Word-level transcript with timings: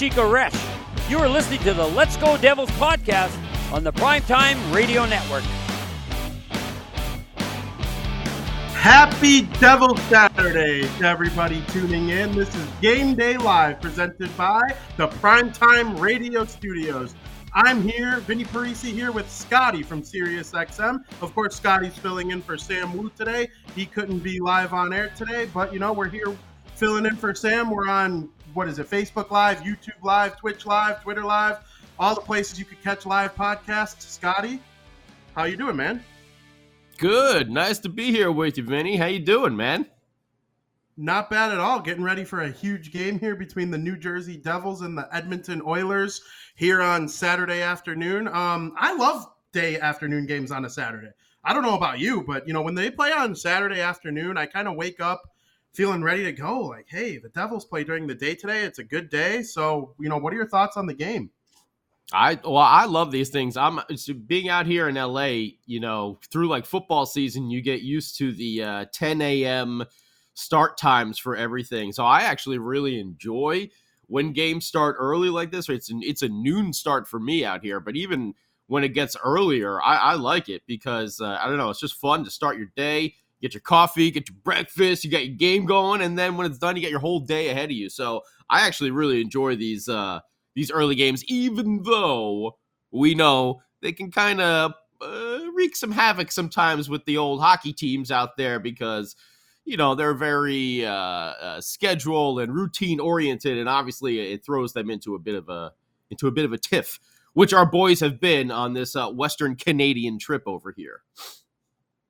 Chico 0.00 0.32
Resch. 0.32 0.58
You 1.10 1.18
are 1.18 1.28
listening 1.28 1.58
to 1.58 1.74
the 1.74 1.86
Let's 1.86 2.16
Go 2.16 2.38
Devils 2.38 2.70
podcast 2.70 3.36
on 3.70 3.84
the 3.84 3.92
Primetime 3.92 4.56
Radio 4.74 5.04
Network. 5.04 5.42
Happy 8.72 9.42
Devil 9.60 9.94
Saturday 10.08 10.88
to 10.96 11.04
everybody 11.04 11.62
tuning 11.68 12.08
in. 12.08 12.32
This 12.32 12.48
is 12.54 12.66
Game 12.80 13.14
Day 13.14 13.36
Live 13.36 13.78
presented 13.82 14.34
by 14.38 14.62
the 14.96 15.08
Primetime 15.08 16.00
Radio 16.00 16.46
Studios. 16.46 17.14
I'm 17.52 17.82
here, 17.82 18.20
Vinny 18.20 18.44
Parisi 18.44 18.92
here 18.92 19.12
with 19.12 19.30
Scotty 19.30 19.82
from 19.82 20.00
SiriusXM. 20.00 21.04
Of 21.20 21.34
course, 21.34 21.56
Scotty's 21.56 21.98
filling 21.98 22.30
in 22.30 22.40
for 22.40 22.56
Sam 22.56 22.96
Wu 22.96 23.10
today. 23.18 23.50
He 23.76 23.84
couldn't 23.84 24.20
be 24.20 24.40
live 24.40 24.72
on 24.72 24.94
air 24.94 25.12
today, 25.14 25.46
but 25.52 25.74
you 25.74 25.78
know, 25.78 25.92
we're 25.92 26.08
here 26.08 26.34
filling 26.74 27.04
in 27.04 27.16
for 27.16 27.34
Sam. 27.34 27.68
We're 27.68 27.90
on 27.90 28.30
what 28.54 28.68
is 28.68 28.78
it? 28.78 28.88
Facebook 28.88 29.30
Live, 29.30 29.60
YouTube 29.60 30.02
Live, 30.02 30.36
Twitch 30.36 30.66
Live, 30.66 31.02
Twitter 31.02 31.24
Live, 31.24 31.58
all 31.98 32.14
the 32.14 32.20
places 32.20 32.58
you 32.58 32.64
could 32.64 32.82
catch 32.82 33.06
live 33.06 33.34
podcasts. 33.34 34.02
Scotty, 34.02 34.60
how 35.34 35.44
you 35.44 35.56
doing, 35.56 35.76
man? 35.76 36.02
Good. 36.98 37.50
Nice 37.50 37.78
to 37.80 37.88
be 37.88 38.10
here 38.10 38.30
with 38.30 38.58
you, 38.58 38.64
Vinny. 38.64 38.96
How 38.96 39.06
you 39.06 39.20
doing, 39.20 39.56
man? 39.56 39.86
Not 40.96 41.30
bad 41.30 41.50
at 41.50 41.58
all. 41.58 41.80
Getting 41.80 42.02
ready 42.02 42.24
for 42.24 42.42
a 42.42 42.50
huge 42.50 42.92
game 42.92 43.18
here 43.18 43.34
between 43.34 43.70
the 43.70 43.78
New 43.78 43.96
Jersey 43.96 44.36
Devils 44.36 44.82
and 44.82 44.98
the 44.98 45.08
Edmonton 45.14 45.62
Oilers 45.66 46.20
here 46.56 46.82
on 46.82 47.08
Saturday 47.08 47.62
afternoon. 47.62 48.28
Um, 48.28 48.74
I 48.76 48.94
love 48.94 49.26
day 49.52 49.80
afternoon 49.80 50.26
games 50.26 50.50
on 50.52 50.66
a 50.66 50.70
Saturday. 50.70 51.08
I 51.42 51.54
don't 51.54 51.62
know 51.62 51.74
about 51.74 52.00
you, 52.00 52.22
but 52.22 52.46
you 52.46 52.52
know 52.52 52.60
when 52.60 52.74
they 52.74 52.90
play 52.90 53.12
on 53.12 53.34
Saturday 53.34 53.80
afternoon, 53.80 54.36
I 54.36 54.44
kind 54.44 54.68
of 54.68 54.76
wake 54.76 55.00
up 55.00 55.22
feeling 55.72 56.02
ready 56.02 56.24
to 56.24 56.32
go. 56.32 56.60
Like, 56.60 56.86
hey, 56.88 57.18
the 57.18 57.28
Devils 57.28 57.64
play 57.64 57.84
during 57.84 58.06
the 58.06 58.14
day 58.14 58.34
today. 58.34 58.62
It's 58.62 58.78
a 58.78 58.84
good 58.84 59.10
day. 59.10 59.42
So, 59.42 59.94
you 60.00 60.08
know, 60.08 60.18
what 60.18 60.32
are 60.32 60.36
your 60.36 60.48
thoughts 60.48 60.76
on 60.76 60.86
the 60.86 60.94
game? 60.94 61.30
I 62.12 62.38
well, 62.44 62.56
I 62.56 62.86
love 62.86 63.12
these 63.12 63.30
things. 63.30 63.56
I'm 63.56 63.80
being 64.26 64.48
out 64.48 64.66
here 64.66 64.88
in 64.88 64.96
LA. 64.96 65.52
You 65.66 65.80
know, 65.80 66.18
through 66.30 66.48
like 66.48 66.66
football 66.66 67.06
season, 67.06 67.50
you 67.50 67.62
get 67.62 67.82
used 67.82 68.18
to 68.18 68.32
the 68.32 68.62
uh, 68.64 68.84
10 68.92 69.22
a.m. 69.22 69.84
start 70.34 70.76
times 70.76 71.18
for 71.18 71.36
everything. 71.36 71.92
So 71.92 72.04
I 72.04 72.22
actually 72.22 72.58
really 72.58 72.98
enjoy 72.98 73.70
when 74.06 74.32
games 74.32 74.66
start 74.66 74.96
early 74.98 75.28
like 75.28 75.52
this. 75.52 75.68
It's 75.68 75.90
an, 75.90 76.00
it's 76.02 76.22
a 76.22 76.28
noon 76.28 76.72
start 76.72 77.06
for 77.06 77.20
me 77.20 77.44
out 77.44 77.62
here. 77.62 77.78
But 77.78 77.94
even 77.94 78.34
when 78.66 78.82
it 78.82 78.88
gets 78.88 79.16
earlier, 79.24 79.80
I, 79.80 79.96
I 79.96 80.14
like 80.14 80.48
it 80.48 80.62
because 80.66 81.20
uh, 81.20 81.38
I 81.40 81.46
don't 81.46 81.58
know. 81.58 81.70
It's 81.70 81.80
just 81.80 81.94
fun 81.94 82.24
to 82.24 82.30
start 82.30 82.58
your 82.58 82.72
day 82.74 83.14
get 83.40 83.54
your 83.54 83.60
coffee, 83.60 84.10
get 84.10 84.28
your 84.28 84.36
breakfast, 84.42 85.04
you 85.04 85.10
got 85.10 85.26
your 85.26 85.36
game 85.36 85.66
going, 85.66 86.02
and 86.02 86.18
then 86.18 86.36
when 86.36 86.46
it's 86.46 86.58
done, 86.58 86.76
you 86.76 86.82
get 86.82 86.90
your 86.90 87.00
whole 87.00 87.20
day 87.20 87.48
ahead 87.48 87.66
of 87.66 87.76
you. 87.76 87.88
So 87.88 88.22
I 88.48 88.66
actually 88.66 88.90
really 88.90 89.20
enjoy 89.20 89.56
these 89.56 89.88
uh, 89.88 90.20
these 90.54 90.70
early 90.70 90.94
games, 90.94 91.24
even 91.24 91.82
though 91.84 92.58
we 92.90 93.14
know 93.14 93.62
they 93.82 93.92
can 93.92 94.10
kind 94.10 94.40
of 94.40 94.72
uh, 95.00 95.38
wreak 95.54 95.76
some 95.76 95.92
havoc 95.92 96.30
sometimes 96.32 96.88
with 96.88 97.04
the 97.04 97.16
old 97.16 97.40
hockey 97.40 97.72
teams 97.72 98.10
out 98.10 98.36
there 98.36 98.58
because 98.58 99.16
you 99.64 99.76
know 99.76 99.94
they're 99.94 100.14
very 100.14 100.84
uh, 100.84 100.92
uh, 100.92 101.60
schedule 101.60 102.38
and 102.38 102.54
routine 102.54 103.00
oriented, 103.00 103.58
and 103.58 103.68
obviously 103.68 104.32
it 104.32 104.44
throws 104.44 104.72
them 104.72 104.90
into 104.90 105.14
a 105.14 105.18
bit 105.18 105.34
of 105.34 105.48
a 105.48 105.72
into 106.10 106.26
a 106.26 106.32
bit 106.32 106.44
of 106.44 106.52
a 106.52 106.58
tiff, 106.58 106.98
which 107.34 107.52
our 107.52 107.66
boys 107.66 108.00
have 108.00 108.20
been 108.20 108.50
on 108.50 108.74
this 108.74 108.96
uh, 108.96 109.08
Western 109.08 109.54
Canadian 109.54 110.18
trip 110.18 110.42
over 110.46 110.72
here. 110.76 111.02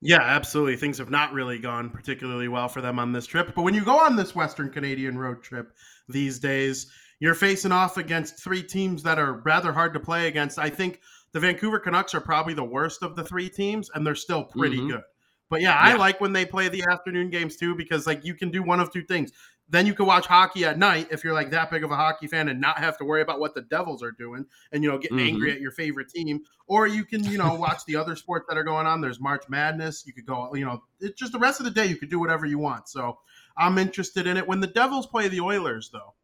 Yeah, 0.02 0.22
absolutely. 0.22 0.76
Things 0.76 0.98
have 0.98 1.10
not 1.10 1.32
really 1.32 1.58
gone 1.58 1.90
particularly 1.90 2.48
well 2.48 2.68
for 2.68 2.80
them 2.80 2.98
on 2.98 3.12
this 3.12 3.26
trip. 3.26 3.54
But 3.54 3.62
when 3.62 3.74
you 3.74 3.84
go 3.84 3.98
on 3.98 4.16
this 4.16 4.34
Western 4.34 4.70
Canadian 4.70 5.18
road 5.18 5.42
trip 5.42 5.72
these 6.08 6.38
days, 6.38 6.90
you're 7.20 7.34
facing 7.34 7.72
off 7.72 7.98
against 7.98 8.42
three 8.42 8.62
teams 8.62 9.02
that 9.02 9.18
are 9.18 9.42
rather 9.44 9.72
hard 9.72 9.92
to 9.92 10.00
play 10.00 10.26
against. 10.26 10.58
I 10.58 10.70
think 10.70 11.00
the 11.32 11.40
Vancouver 11.40 11.78
Canucks 11.78 12.14
are 12.14 12.20
probably 12.20 12.54
the 12.54 12.64
worst 12.64 13.02
of 13.02 13.14
the 13.14 13.24
three 13.24 13.50
teams, 13.50 13.90
and 13.94 14.06
they're 14.06 14.14
still 14.14 14.44
pretty 14.44 14.78
mm-hmm. 14.78 14.92
good. 14.92 15.02
But 15.50 15.60
yeah, 15.60 15.70
yeah, 15.70 15.94
I 15.94 15.96
like 15.96 16.20
when 16.20 16.32
they 16.32 16.46
play 16.46 16.68
the 16.68 16.84
afternoon 16.88 17.28
games 17.28 17.56
too 17.56 17.74
because 17.74 18.06
like 18.06 18.24
you 18.24 18.34
can 18.34 18.50
do 18.50 18.62
one 18.62 18.80
of 18.80 18.92
two 18.92 19.02
things 19.02 19.32
then 19.70 19.86
you 19.86 19.94
can 19.94 20.04
watch 20.04 20.26
hockey 20.26 20.64
at 20.64 20.78
night 20.78 21.08
if 21.10 21.22
you're 21.22 21.32
like 21.32 21.50
that 21.50 21.70
big 21.70 21.84
of 21.84 21.92
a 21.92 21.96
hockey 21.96 22.26
fan 22.26 22.48
and 22.48 22.60
not 22.60 22.78
have 22.78 22.98
to 22.98 23.04
worry 23.04 23.22
about 23.22 23.38
what 23.38 23.54
the 23.54 23.62
Devils 23.62 24.02
are 24.02 24.10
doing 24.10 24.44
and 24.72 24.82
you 24.82 24.90
know 24.90 24.98
getting 24.98 25.18
mm-hmm. 25.18 25.28
angry 25.28 25.52
at 25.52 25.60
your 25.60 25.70
favorite 25.70 26.08
team. 26.08 26.40
Or 26.66 26.86
you 26.86 27.04
can 27.04 27.24
you 27.24 27.38
know 27.38 27.54
watch 27.54 27.84
the 27.86 27.96
other 27.96 28.16
sports 28.16 28.46
that 28.48 28.58
are 28.58 28.64
going 28.64 28.86
on. 28.86 29.00
There's 29.00 29.20
March 29.20 29.44
Madness. 29.48 30.04
You 30.06 30.12
could 30.12 30.26
go 30.26 30.52
you 30.54 30.64
know 30.64 30.82
it's 31.00 31.18
just 31.18 31.32
the 31.32 31.38
rest 31.38 31.60
of 31.60 31.64
the 31.64 31.70
day 31.70 31.86
you 31.86 31.96
could 31.96 32.10
do 32.10 32.18
whatever 32.18 32.46
you 32.46 32.58
want. 32.58 32.88
So 32.88 33.18
I'm 33.56 33.78
interested 33.78 34.26
in 34.26 34.36
it. 34.36 34.46
When 34.46 34.60
the 34.60 34.66
Devils 34.66 35.06
play 35.06 35.28
the 35.28 35.40
Oilers 35.40 35.90
though, 35.92 36.14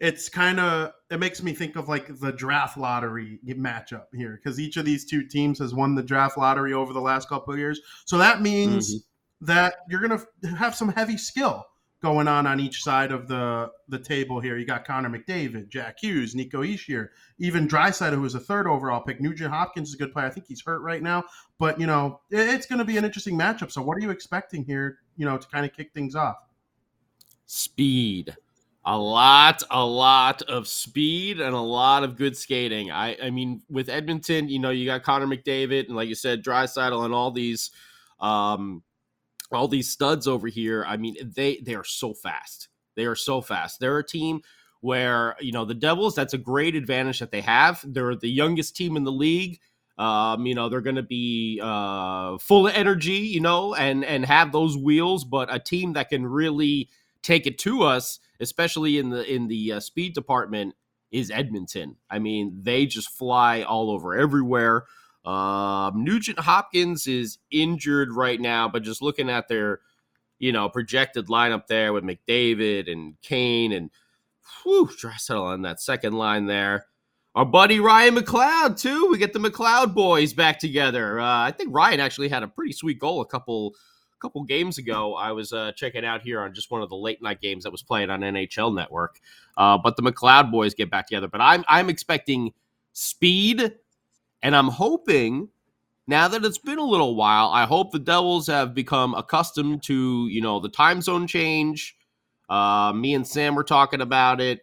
it's 0.00 0.30
kind 0.30 0.58
of 0.58 0.92
it 1.10 1.20
makes 1.20 1.42
me 1.42 1.52
think 1.52 1.76
of 1.76 1.90
like 1.90 2.18
the 2.20 2.32
draft 2.32 2.78
lottery 2.78 3.38
matchup 3.46 4.06
here 4.14 4.40
because 4.42 4.58
each 4.58 4.78
of 4.78 4.86
these 4.86 5.04
two 5.04 5.26
teams 5.26 5.58
has 5.58 5.74
won 5.74 5.94
the 5.94 6.02
draft 6.02 6.38
lottery 6.38 6.72
over 6.72 6.94
the 6.94 7.00
last 7.00 7.28
couple 7.28 7.52
of 7.52 7.58
years. 7.58 7.80
So 8.06 8.18
that 8.18 8.40
means. 8.40 8.94
Mm-hmm. 8.94 9.02
That 9.42 9.74
you're 9.90 10.00
gonna 10.00 10.24
have 10.56 10.74
some 10.74 10.88
heavy 10.88 11.18
skill 11.18 11.66
going 12.02 12.28
on 12.28 12.46
on 12.46 12.60
each 12.60 12.82
side 12.82 13.10
of 13.10 13.26
the 13.28 13.70
the 13.88 13.98
table 13.98 14.40
here. 14.40 14.58
You 14.58 14.66
got 14.66 14.84
Connor 14.84 15.10
McDavid, 15.10 15.68
Jack 15.68 15.96
Hughes, 16.00 16.34
Nico 16.34 16.62
Hischier, 16.62 17.08
even 17.38 17.66
Draisaitl, 17.66 18.14
who 18.14 18.20
was 18.22 18.34
a 18.34 18.40
third 18.40 18.66
overall 18.66 19.00
pick. 19.00 19.20
Nugent 19.20 19.50
Hopkins 19.50 19.88
is 19.88 19.94
a 19.94 19.98
good 19.98 20.12
player. 20.12 20.26
I 20.26 20.30
think 20.30 20.46
he's 20.46 20.62
hurt 20.62 20.82
right 20.82 21.02
now, 21.02 21.24
but 21.58 21.80
you 21.80 21.86
know 21.86 22.20
it's 22.30 22.66
going 22.66 22.78
to 22.78 22.84
be 22.84 22.96
an 22.96 23.04
interesting 23.04 23.38
matchup. 23.38 23.70
So, 23.70 23.82
what 23.82 23.96
are 23.96 24.00
you 24.00 24.10
expecting 24.10 24.64
here? 24.64 24.98
You 25.16 25.24
know, 25.24 25.38
to 25.38 25.48
kind 25.48 25.64
of 25.64 25.72
kick 25.72 25.92
things 25.94 26.14
off. 26.14 26.36
Speed. 27.46 28.36
A 28.88 28.96
lot, 28.96 29.64
a 29.68 29.84
lot 29.84 30.42
of 30.42 30.68
speed 30.68 31.40
and 31.40 31.56
a 31.56 31.60
lot 31.60 32.04
of 32.04 32.16
good 32.16 32.36
skating. 32.36 32.92
I, 32.92 33.16
I 33.20 33.30
mean, 33.30 33.62
with 33.68 33.88
Edmonton, 33.88 34.48
you 34.48 34.60
know, 34.60 34.70
you 34.70 34.86
got 34.86 35.02
Connor 35.02 35.26
McDavid 35.26 35.88
and, 35.88 35.96
like 35.96 36.08
you 36.08 36.14
said, 36.14 36.44
Draisaitl 36.44 37.04
and 37.04 37.12
all 37.12 37.32
these 37.32 37.72
um, 38.20 38.84
all 39.52 39.68
these 39.68 39.90
studs 39.90 40.26
over 40.26 40.48
here. 40.48 40.84
I 40.86 40.96
mean, 40.96 41.16
they 41.22 41.58
they 41.58 41.74
are 41.74 41.84
so 41.84 42.14
fast. 42.14 42.68
They 42.96 43.04
are 43.06 43.14
so 43.14 43.40
fast. 43.40 43.80
They're 43.80 43.98
a 43.98 44.06
team 44.06 44.40
where 44.80 45.36
you 45.40 45.52
know 45.52 45.64
the 45.64 45.74
Devils. 45.74 46.14
That's 46.14 46.34
a 46.34 46.38
great 46.38 46.74
advantage 46.74 47.20
that 47.20 47.30
they 47.30 47.42
have. 47.42 47.80
They're 47.84 48.16
the 48.16 48.30
youngest 48.30 48.76
team 48.76 48.96
in 48.96 49.04
the 49.04 49.12
league. 49.12 49.60
Um, 49.98 50.44
you 50.46 50.54
know 50.54 50.68
they're 50.68 50.82
going 50.82 50.96
to 50.96 51.02
be 51.02 51.60
uh, 51.62 52.38
full 52.38 52.66
of 52.66 52.74
energy, 52.74 53.12
you 53.12 53.40
know, 53.40 53.74
and 53.74 54.04
and 54.04 54.24
have 54.26 54.52
those 54.52 54.76
wheels. 54.76 55.24
But 55.24 55.54
a 55.54 55.58
team 55.58 55.94
that 55.94 56.10
can 56.10 56.26
really 56.26 56.90
take 57.22 57.46
it 57.46 57.58
to 57.58 57.82
us, 57.82 58.20
especially 58.40 58.98
in 58.98 59.10
the 59.10 59.24
in 59.32 59.48
the 59.48 59.72
uh, 59.74 59.80
speed 59.80 60.14
department, 60.14 60.74
is 61.10 61.30
Edmonton. 61.30 61.96
I 62.10 62.18
mean, 62.18 62.60
they 62.62 62.86
just 62.86 63.10
fly 63.10 63.62
all 63.62 63.90
over 63.90 64.14
everywhere. 64.14 64.84
Um, 65.26 66.04
Nugent 66.04 66.38
Hopkins 66.38 67.06
is 67.06 67.38
injured 67.50 68.12
right 68.12 68.40
now, 68.40 68.68
but 68.68 68.82
just 68.82 69.02
looking 69.02 69.28
at 69.28 69.48
their, 69.48 69.80
you 70.38 70.52
know, 70.52 70.68
projected 70.68 71.26
lineup 71.26 71.66
there 71.66 71.92
with 71.92 72.04
McDavid 72.04 72.90
and 72.90 73.20
Kane 73.22 73.72
and 73.72 73.90
whew, 74.62 74.88
settle 75.18 75.44
on 75.44 75.62
that 75.62 75.80
second 75.80 76.12
line 76.12 76.46
there. 76.46 76.86
Our 77.34 77.44
buddy 77.44 77.80
Ryan 77.80 78.16
McLeod 78.16 78.80
too. 78.80 79.08
We 79.10 79.18
get 79.18 79.32
the 79.32 79.38
McLeod 79.38 79.94
boys 79.94 80.32
back 80.32 80.58
together. 80.58 81.20
Uh, 81.20 81.42
I 81.42 81.50
think 81.50 81.74
Ryan 81.74 82.00
actually 82.00 82.28
had 82.28 82.42
a 82.42 82.48
pretty 82.48 82.72
sweet 82.72 82.98
goal 82.98 83.20
a 83.20 83.26
couple 83.26 83.74
couple 84.18 84.42
games 84.44 84.78
ago. 84.78 85.14
I 85.14 85.32
was 85.32 85.52
uh, 85.52 85.72
checking 85.72 86.04
out 86.04 86.22
here 86.22 86.40
on 86.40 86.54
just 86.54 86.70
one 86.70 86.80
of 86.80 86.88
the 86.88 86.96
late 86.96 87.22
night 87.22 87.42
games 87.42 87.64
that 87.64 87.70
was 87.70 87.82
playing 87.82 88.08
on 88.08 88.20
NHL 88.20 88.74
Network. 88.74 89.20
Uh, 89.58 89.76
but 89.76 89.96
the 89.96 90.02
McLeod 90.02 90.50
boys 90.50 90.72
get 90.72 90.90
back 90.90 91.08
together. 91.08 91.28
But 91.28 91.42
I'm 91.42 91.64
I'm 91.68 91.90
expecting 91.90 92.52
speed, 92.94 93.74
and 94.46 94.54
I'm 94.54 94.68
hoping 94.68 95.48
now 96.06 96.28
that 96.28 96.44
it's 96.44 96.56
been 96.56 96.78
a 96.78 96.84
little 96.84 97.16
while. 97.16 97.48
I 97.48 97.66
hope 97.66 97.90
the 97.90 97.98
Devils 97.98 98.46
have 98.46 98.74
become 98.74 99.12
accustomed 99.14 99.82
to 99.84 100.28
you 100.28 100.40
know 100.40 100.60
the 100.60 100.68
time 100.68 101.02
zone 101.02 101.26
change. 101.26 101.96
Uh, 102.48 102.92
me 102.94 103.14
and 103.14 103.26
Sam 103.26 103.56
were 103.56 103.64
talking 103.64 104.00
about 104.00 104.40
it. 104.40 104.60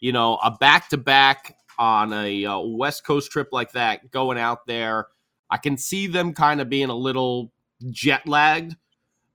You 0.00 0.12
know, 0.12 0.36
a 0.42 0.52
back 0.52 0.88
to 0.88 0.96
back 0.96 1.54
on 1.78 2.14
a 2.14 2.46
uh, 2.46 2.60
West 2.60 3.04
Coast 3.04 3.30
trip 3.30 3.48
like 3.52 3.72
that, 3.72 4.10
going 4.10 4.38
out 4.38 4.66
there. 4.66 5.08
I 5.50 5.58
can 5.58 5.76
see 5.76 6.06
them 6.06 6.32
kind 6.32 6.62
of 6.62 6.70
being 6.70 6.88
a 6.88 6.96
little 6.96 7.52
jet 7.90 8.26
lagged, 8.26 8.74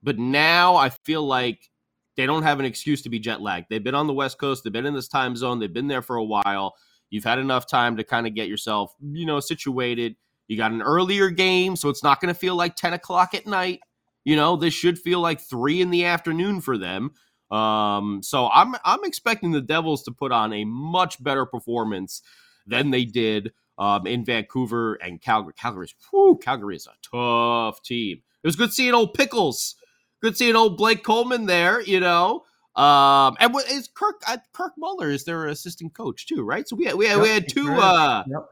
but 0.01 0.17
now 0.17 0.77
I 0.77 0.89
feel 0.89 1.21
like 1.21 1.69
they 2.15 2.25
don't 2.25 2.41
have 2.41 2.59
an 2.59 2.65
excuse 2.65 3.03
to 3.03 3.09
be 3.09 3.19
jet 3.19 3.39
lagged. 3.39 3.67
They've 3.69 3.83
been 3.83 3.93
on 3.93 4.07
the 4.07 4.13
West 4.13 4.39
Coast, 4.39 4.63
they've 4.63 4.73
been 4.73 4.87
in 4.87 4.95
this 4.95 5.07
time 5.07 5.35
zone, 5.35 5.59
they've 5.59 5.71
been 5.71 5.87
there 5.87 6.01
for 6.01 6.15
a 6.15 6.25
while. 6.25 6.73
You've 7.11 7.25
had 7.25 7.39
enough 7.39 7.67
time 7.67 7.97
to 7.97 8.03
kind 8.03 8.25
of 8.25 8.33
get 8.33 8.47
yourself, 8.47 8.95
you 9.01 9.25
know, 9.25 9.39
situated. 9.39 10.15
You 10.47 10.57
got 10.57 10.71
an 10.71 10.81
earlier 10.81 11.29
game, 11.29 11.75
so 11.75 11.89
it's 11.89 12.03
not 12.03 12.19
going 12.19 12.33
to 12.33 12.39
feel 12.39 12.55
like 12.55 12.75
10 12.75 12.93
o'clock 12.93 13.35
at 13.35 13.45
night. 13.45 13.81
You 14.23 14.35
know, 14.35 14.55
this 14.55 14.73
should 14.73 14.97
feel 14.97 15.19
like 15.19 15.41
three 15.41 15.81
in 15.81 15.91
the 15.91 16.05
afternoon 16.05 16.61
for 16.61 16.77
them. 16.77 17.11
Um, 17.51 18.21
so 18.23 18.49
I'm 18.49 18.75
I'm 18.85 19.03
expecting 19.03 19.51
the 19.51 19.61
Devils 19.61 20.03
to 20.03 20.11
put 20.11 20.31
on 20.31 20.53
a 20.53 20.63
much 20.63 21.21
better 21.21 21.45
performance 21.45 22.21
than 22.65 22.91
they 22.91 23.03
did 23.03 23.51
um, 23.77 24.07
in 24.07 24.23
Vancouver 24.23 24.93
and 24.95 25.21
Calgary. 25.21 25.53
Calgary's 25.57 25.93
whew, 26.09 26.39
Calgary 26.41 26.77
is 26.77 26.87
a 26.87 26.93
tough 27.01 27.83
team. 27.83 28.21
It 28.43 28.47
was 28.47 28.55
good 28.55 28.71
seeing 28.71 28.93
old 28.93 29.13
Pickles. 29.13 29.75
Good 30.21 30.37
seeing 30.37 30.55
old 30.55 30.77
Blake 30.77 31.03
Coleman 31.03 31.45
there. 31.45 31.81
You 31.81 31.99
know. 31.99 32.45
Um, 32.75 33.35
and 33.39 33.53
what 33.53 33.69
is 33.69 33.89
Kirk? 33.93 34.21
Uh, 34.27 34.37
Kirk 34.53 34.73
Muller 34.77 35.09
is 35.09 35.25
their 35.25 35.47
assistant 35.47 35.93
coach 35.93 36.25
too, 36.27 36.43
right? 36.43 36.67
So 36.67 36.75
we 36.75 36.85
had, 36.85 36.95
we 36.95 37.05
had, 37.05 37.17
yep, 37.17 37.23
we 37.23 37.29
had 37.29 37.49
two 37.49 37.69
uh, 37.73 38.23
yep. 38.27 38.45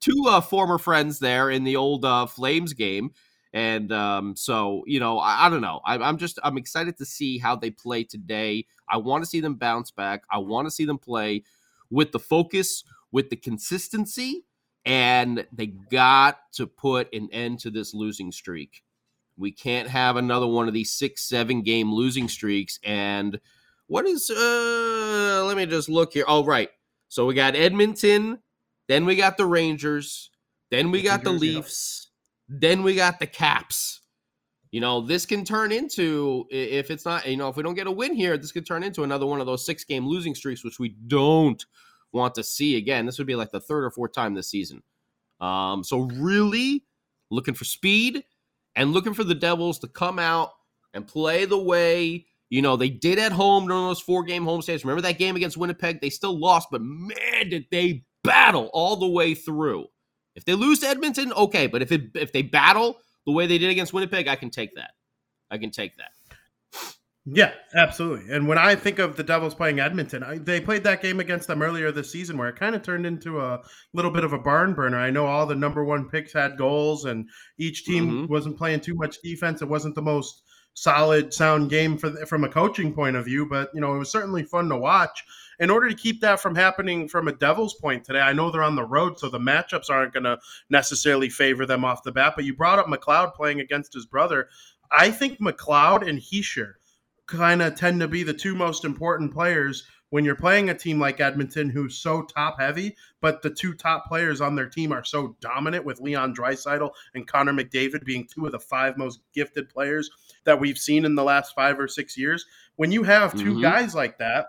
two 0.00 0.24
uh, 0.28 0.40
former 0.40 0.78
friends 0.78 1.18
there 1.18 1.50
in 1.50 1.64
the 1.64 1.76
old 1.76 2.04
uh, 2.04 2.26
Flames 2.26 2.72
game. 2.72 3.10
And 3.52 3.92
um, 3.92 4.36
so, 4.36 4.82
you 4.86 5.00
know, 5.00 5.18
I, 5.18 5.46
I 5.46 5.48
don't 5.50 5.60
know. 5.60 5.80
I, 5.84 5.96
I'm 5.98 6.16
just 6.18 6.38
I'm 6.42 6.58
excited 6.58 6.96
to 6.98 7.04
see 7.04 7.38
how 7.38 7.56
they 7.56 7.70
play 7.70 8.04
today. 8.04 8.66
I 8.88 8.98
want 8.98 9.24
to 9.24 9.30
see 9.30 9.40
them 9.40 9.54
bounce 9.54 9.90
back. 9.90 10.22
I 10.30 10.38
want 10.38 10.66
to 10.66 10.70
see 10.70 10.84
them 10.84 10.98
play 10.98 11.44
with 11.90 12.12
the 12.12 12.18
focus, 12.18 12.84
with 13.12 13.30
the 13.30 13.36
consistency, 13.36 14.44
and 14.84 15.46
they 15.52 15.66
got 15.66 16.38
to 16.54 16.66
put 16.66 17.12
an 17.14 17.28
end 17.32 17.60
to 17.60 17.70
this 17.70 17.94
losing 17.94 18.32
streak. 18.32 18.82
We 19.36 19.52
can't 19.52 19.88
have 19.88 20.16
another 20.16 20.46
one 20.46 20.68
of 20.68 20.74
these 20.74 20.92
six, 20.92 21.22
seven 21.22 21.62
game 21.62 21.92
losing 21.92 22.28
streaks. 22.28 22.78
And 22.82 23.40
what 23.86 24.06
is 24.06 24.30
uh 24.30 25.44
let 25.46 25.56
me 25.56 25.66
just 25.66 25.88
look 25.88 26.12
here. 26.12 26.24
All 26.26 26.44
right. 26.44 26.70
So 27.08 27.26
we 27.26 27.34
got 27.34 27.54
Edmonton, 27.54 28.38
then 28.88 29.04
we 29.04 29.16
got 29.16 29.36
the 29.36 29.46
Rangers, 29.46 30.30
then 30.70 30.90
we 30.90 31.02
got 31.02 31.22
the 31.22 31.30
Leafs. 31.30 32.06
Then 32.48 32.82
we 32.82 32.94
got 32.94 33.18
the 33.18 33.26
Caps. 33.26 34.00
You 34.70 34.80
know, 34.80 35.00
this 35.00 35.24
can 35.24 35.44
turn 35.44 35.72
into 35.72 36.44
if 36.50 36.90
it's 36.90 37.04
not, 37.04 37.26
you 37.26 37.36
know, 37.36 37.48
if 37.48 37.56
we 37.56 37.62
don't 37.62 37.74
get 37.74 37.86
a 37.86 37.92
win 37.92 38.14
here, 38.14 38.36
this 38.36 38.52
could 38.52 38.66
turn 38.66 38.82
into 38.82 39.04
another 39.04 39.26
one 39.26 39.40
of 39.40 39.46
those 39.46 39.64
six 39.64 39.84
game 39.84 40.06
losing 40.06 40.34
streaks, 40.34 40.64
which 40.64 40.78
we 40.78 40.90
don't 41.06 41.64
want 42.12 42.34
to 42.34 42.42
see 42.42 42.76
again. 42.76 43.06
This 43.06 43.18
would 43.18 43.26
be 43.26 43.36
like 43.36 43.50
the 43.52 43.60
third 43.60 43.84
or 43.84 43.90
fourth 43.90 44.12
time 44.12 44.34
this 44.34 44.50
season. 44.50 44.82
Um, 45.40 45.82
so 45.84 46.00
really 46.14 46.84
looking 47.30 47.54
for 47.54 47.64
speed 47.64 48.24
and 48.74 48.92
looking 48.92 49.14
for 49.14 49.24
the 49.24 49.34
Devils 49.34 49.78
to 49.80 49.88
come 49.88 50.18
out 50.18 50.52
and 50.94 51.06
play 51.06 51.44
the 51.44 51.58
way 51.58 52.26
you 52.50 52.62
know 52.62 52.76
they 52.76 52.90
did 52.90 53.18
at 53.18 53.32
home 53.32 53.66
during 53.66 53.84
those 53.84 54.00
four 54.00 54.24
game 54.24 54.44
homestays. 54.44 54.84
Remember 54.84 55.02
that 55.02 55.18
game 55.18 55.36
against 55.36 55.56
Winnipeg? 55.56 56.00
They 56.00 56.10
still 56.10 56.38
lost, 56.38 56.68
but 56.70 56.80
man, 56.82 57.48
did 57.48 57.66
they 57.70 58.04
battle 58.26 58.68
all 58.72 58.96
the 58.96 59.08
way 59.08 59.34
through. 59.34 59.86
If 60.34 60.44
they 60.44 60.54
lose 60.54 60.80
to 60.80 60.88
Edmonton, 60.88 61.32
okay, 61.32 61.66
but 61.66 61.80
if 61.80 61.92
it 61.92 62.10
if 62.14 62.32
they 62.32 62.42
battle 62.42 62.98
the 63.24 63.32
way 63.32 63.46
they 63.46 63.58
did 63.58 63.70
against 63.70 63.94
Winnipeg, 63.94 64.28
I 64.28 64.36
can 64.36 64.50
take 64.50 64.74
that. 64.74 64.90
I 65.50 65.56
can 65.56 65.70
take 65.70 65.96
that. 65.96 66.10
Yeah, 67.28 67.52
absolutely. 67.74 68.32
And 68.32 68.46
when 68.46 68.58
I 68.58 68.76
think 68.76 69.00
of 69.00 69.16
the 69.16 69.24
Devils 69.24 69.54
playing 69.54 69.80
Edmonton, 69.80 70.22
I, 70.22 70.38
they 70.38 70.60
played 70.60 70.84
that 70.84 71.02
game 71.02 71.18
against 71.18 71.48
them 71.48 71.60
earlier 71.60 71.90
this 71.90 72.12
season 72.12 72.38
where 72.38 72.48
it 72.48 72.54
kind 72.54 72.76
of 72.76 72.82
turned 72.82 73.04
into 73.04 73.40
a 73.40 73.62
little 73.94 74.12
bit 74.12 74.22
of 74.22 74.32
a 74.32 74.38
barn 74.38 74.74
burner. 74.74 74.98
I 74.98 75.10
know 75.10 75.26
all 75.26 75.44
the 75.44 75.56
number 75.56 75.84
one 75.84 76.08
picks 76.08 76.32
had 76.32 76.56
goals, 76.56 77.04
and 77.04 77.28
each 77.58 77.84
team 77.84 78.06
mm-hmm. 78.06 78.32
wasn't 78.32 78.58
playing 78.58 78.80
too 78.80 78.94
much 78.94 79.16
defense. 79.24 79.60
It 79.60 79.68
wasn't 79.68 79.96
the 79.96 80.02
most 80.02 80.42
solid, 80.76 81.34
sound 81.34 81.70
game 81.70 81.98
for 81.98 82.10
from 82.26 82.44
a 82.44 82.48
coaching 82.48 82.94
point 82.94 83.16
of 83.16 83.24
view, 83.24 83.46
but 83.46 83.70
you 83.74 83.80
know 83.80 83.94
it 83.94 83.98
was 83.98 84.10
certainly 84.10 84.44
fun 84.44 84.68
to 84.68 84.76
watch 84.76 85.24
in 85.58 85.70
order 85.70 85.88
to 85.88 85.94
keep 85.94 86.20
that 86.20 86.40
from 86.40 86.54
happening 86.54 87.08
from 87.08 87.28
a 87.28 87.32
Devils 87.32 87.74
point 87.74 88.04
today, 88.04 88.20
I 88.20 88.32
know 88.32 88.50
they're 88.50 88.62
on 88.62 88.76
the 88.76 88.84
road, 88.84 89.18
so 89.18 89.28
the 89.28 89.38
matchups 89.38 89.90
aren't 89.90 90.12
going 90.12 90.24
to 90.24 90.38
necessarily 90.68 91.28
favor 91.28 91.64
them 91.64 91.84
off 91.84 92.02
the 92.02 92.12
bat. 92.12 92.34
But 92.36 92.44
you 92.44 92.54
brought 92.54 92.78
up 92.78 92.86
McLeod 92.86 93.34
playing 93.34 93.60
against 93.60 93.94
his 93.94 94.06
brother. 94.06 94.48
I 94.90 95.10
think 95.10 95.40
McLeod 95.40 96.06
and 96.06 96.18
Hischier 96.18 96.74
kind 97.26 97.62
of 97.62 97.74
tend 97.74 98.00
to 98.00 98.08
be 98.08 98.22
the 98.22 98.34
two 98.34 98.54
most 98.54 98.84
important 98.84 99.32
players 99.32 99.84
when 100.10 100.24
you're 100.24 100.36
playing 100.36 100.70
a 100.70 100.74
team 100.74 101.00
like 101.00 101.20
Edmonton 101.20 101.68
who's 101.68 101.98
so 101.98 102.22
top 102.22 102.60
heavy, 102.60 102.96
but 103.20 103.42
the 103.42 103.50
two 103.50 103.74
top 103.74 104.06
players 104.06 104.40
on 104.40 104.54
their 104.54 104.68
team 104.68 104.92
are 104.92 105.04
so 105.04 105.36
dominant 105.40 105.84
with 105.84 106.00
Leon 106.00 106.34
Draisaitl 106.34 106.90
and 107.14 107.26
Connor 107.26 107.52
McDavid 107.52 108.04
being 108.04 108.26
two 108.26 108.46
of 108.46 108.52
the 108.52 108.60
five 108.60 108.96
most 108.96 109.20
gifted 109.34 109.68
players 109.68 110.10
that 110.44 110.60
we've 110.60 110.78
seen 110.78 111.04
in 111.04 111.14
the 111.14 111.24
last 111.24 111.54
five 111.54 111.78
or 111.80 111.88
six 111.88 112.16
years. 112.16 112.46
When 112.76 112.92
you 112.92 113.02
have 113.02 113.32
2 113.32 113.38
mm-hmm. 113.38 113.62
guys 113.62 113.94
like 113.94 114.18
that, 114.18 114.46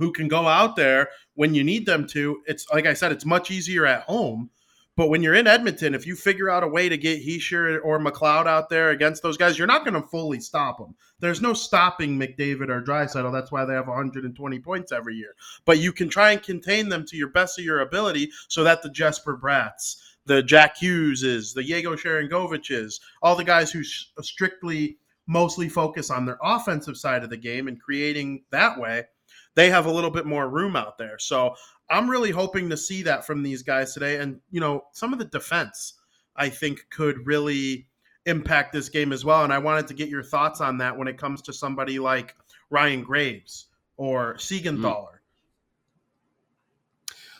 who 0.00 0.12
can 0.12 0.28
go 0.28 0.48
out 0.48 0.76
there 0.76 1.10
when 1.34 1.54
you 1.54 1.62
need 1.62 1.84
them 1.84 2.06
to. 2.06 2.42
It's 2.46 2.66
like 2.72 2.86
I 2.86 2.94
said, 2.94 3.12
it's 3.12 3.26
much 3.26 3.50
easier 3.50 3.86
at 3.86 4.02
home. 4.04 4.50
But 5.00 5.08
when 5.08 5.22
you're 5.22 5.34
in 5.34 5.46
Edmonton, 5.46 5.94
if 5.94 6.06
you 6.06 6.14
figure 6.14 6.50
out 6.50 6.62
a 6.62 6.68
way 6.68 6.90
to 6.90 6.98
get 6.98 7.24
Hischier 7.26 7.80
or 7.82 7.98
McLeod 7.98 8.46
out 8.46 8.68
there 8.68 8.90
against 8.90 9.22
those 9.22 9.38
guys, 9.38 9.56
you're 9.56 9.66
not 9.66 9.82
going 9.82 9.94
to 9.94 10.06
fully 10.06 10.40
stop 10.40 10.76
them. 10.76 10.94
There's 11.20 11.40
no 11.40 11.54
stopping 11.54 12.18
McDavid 12.18 12.68
or 12.68 12.82
Draisaitl. 12.82 13.32
That's 13.32 13.50
why 13.50 13.64
they 13.64 13.72
have 13.72 13.86
120 13.86 14.58
points 14.58 14.92
every 14.92 15.16
year. 15.16 15.34
But 15.64 15.78
you 15.78 15.90
can 15.94 16.10
try 16.10 16.32
and 16.32 16.42
contain 16.42 16.90
them 16.90 17.06
to 17.06 17.16
your 17.16 17.30
best 17.30 17.58
of 17.58 17.64
your 17.64 17.80
ability 17.80 18.30
so 18.48 18.62
that 18.64 18.82
the 18.82 18.90
Jesper 18.90 19.38
Bratts, 19.42 19.96
the 20.26 20.42
Jack 20.42 20.76
Hugheses, 20.76 21.54
the 21.54 21.64
Yegor 21.64 21.96
Sharangoviches, 21.96 23.00
all 23.22 23.36
the 23.36 23.42
guys 23.42 23.72
who 23.72 23.80
uh, 23.80 24.20
strictly 24.20 24.98
mostly 25.26 25.70
focus 25.70 26.10
on 26.10 26.26
their 26.26 26.38
offensive 26.42 26.98
side 26.98 27.24
of 27.24 27.30
the 27.30 27.38
game 27.38 27.68
and 27.68 27.80
creating 27.80 28.44
that 28.50 28.78
way– 28.78 29.04
they 29.54 29.70
have 29.70 29.86
a 29.86 29.90
little 29.90 30.10
bit 30.10 30.26
more 30.26 30.48
room 30.48 30.76
out 30.76 30.98
there. 30.98 31.18
So 31.18 31.54
I'm 31.90 32.08
really 32.08 32.30
hoping 32.30 32.70
to 32.70 32.76
see 32.76 33.02
that 33.02 33.26
from 33.26 33.42
these 33.42 33.62
guys 33.62 33.94
today. 33.94 34.18
And, 34.18 34.40
you 34.50 34.60
know, 34.60 34.84
some 34.92 35.12
of 35.12 35.18
the 35.18 35.24
defense 35.26 35.94
I 36.36 36.48
think 36.48 36.86
could 36.90 37.26
really 37.26 37.86
impact 38.26 38.72
this 38.72 38.88
game 38.88 39.12
as 39.12 39.24
well. 39.24 39.44
And 39.44 39.52
I 39.52 39.58
wanted 39.58 39.86
to 39.88 39.94
get 39.94 40.08
your 40.08 40.22
thoughts 40.22 40.60
on 40.60 40.78
that 40.78 40.96
when 40.96 41.08
it 41.08 41.18
comes 41.18 41.42
to 41.42 41.52
somebody 41.52 41.98
like 41.98 42.36
Ryan 42.70 43.02
Graves 43.02 43.66
or 43.96 44.34
Siegenthaler. 44.34 44.82
Mm. 44.82 45.16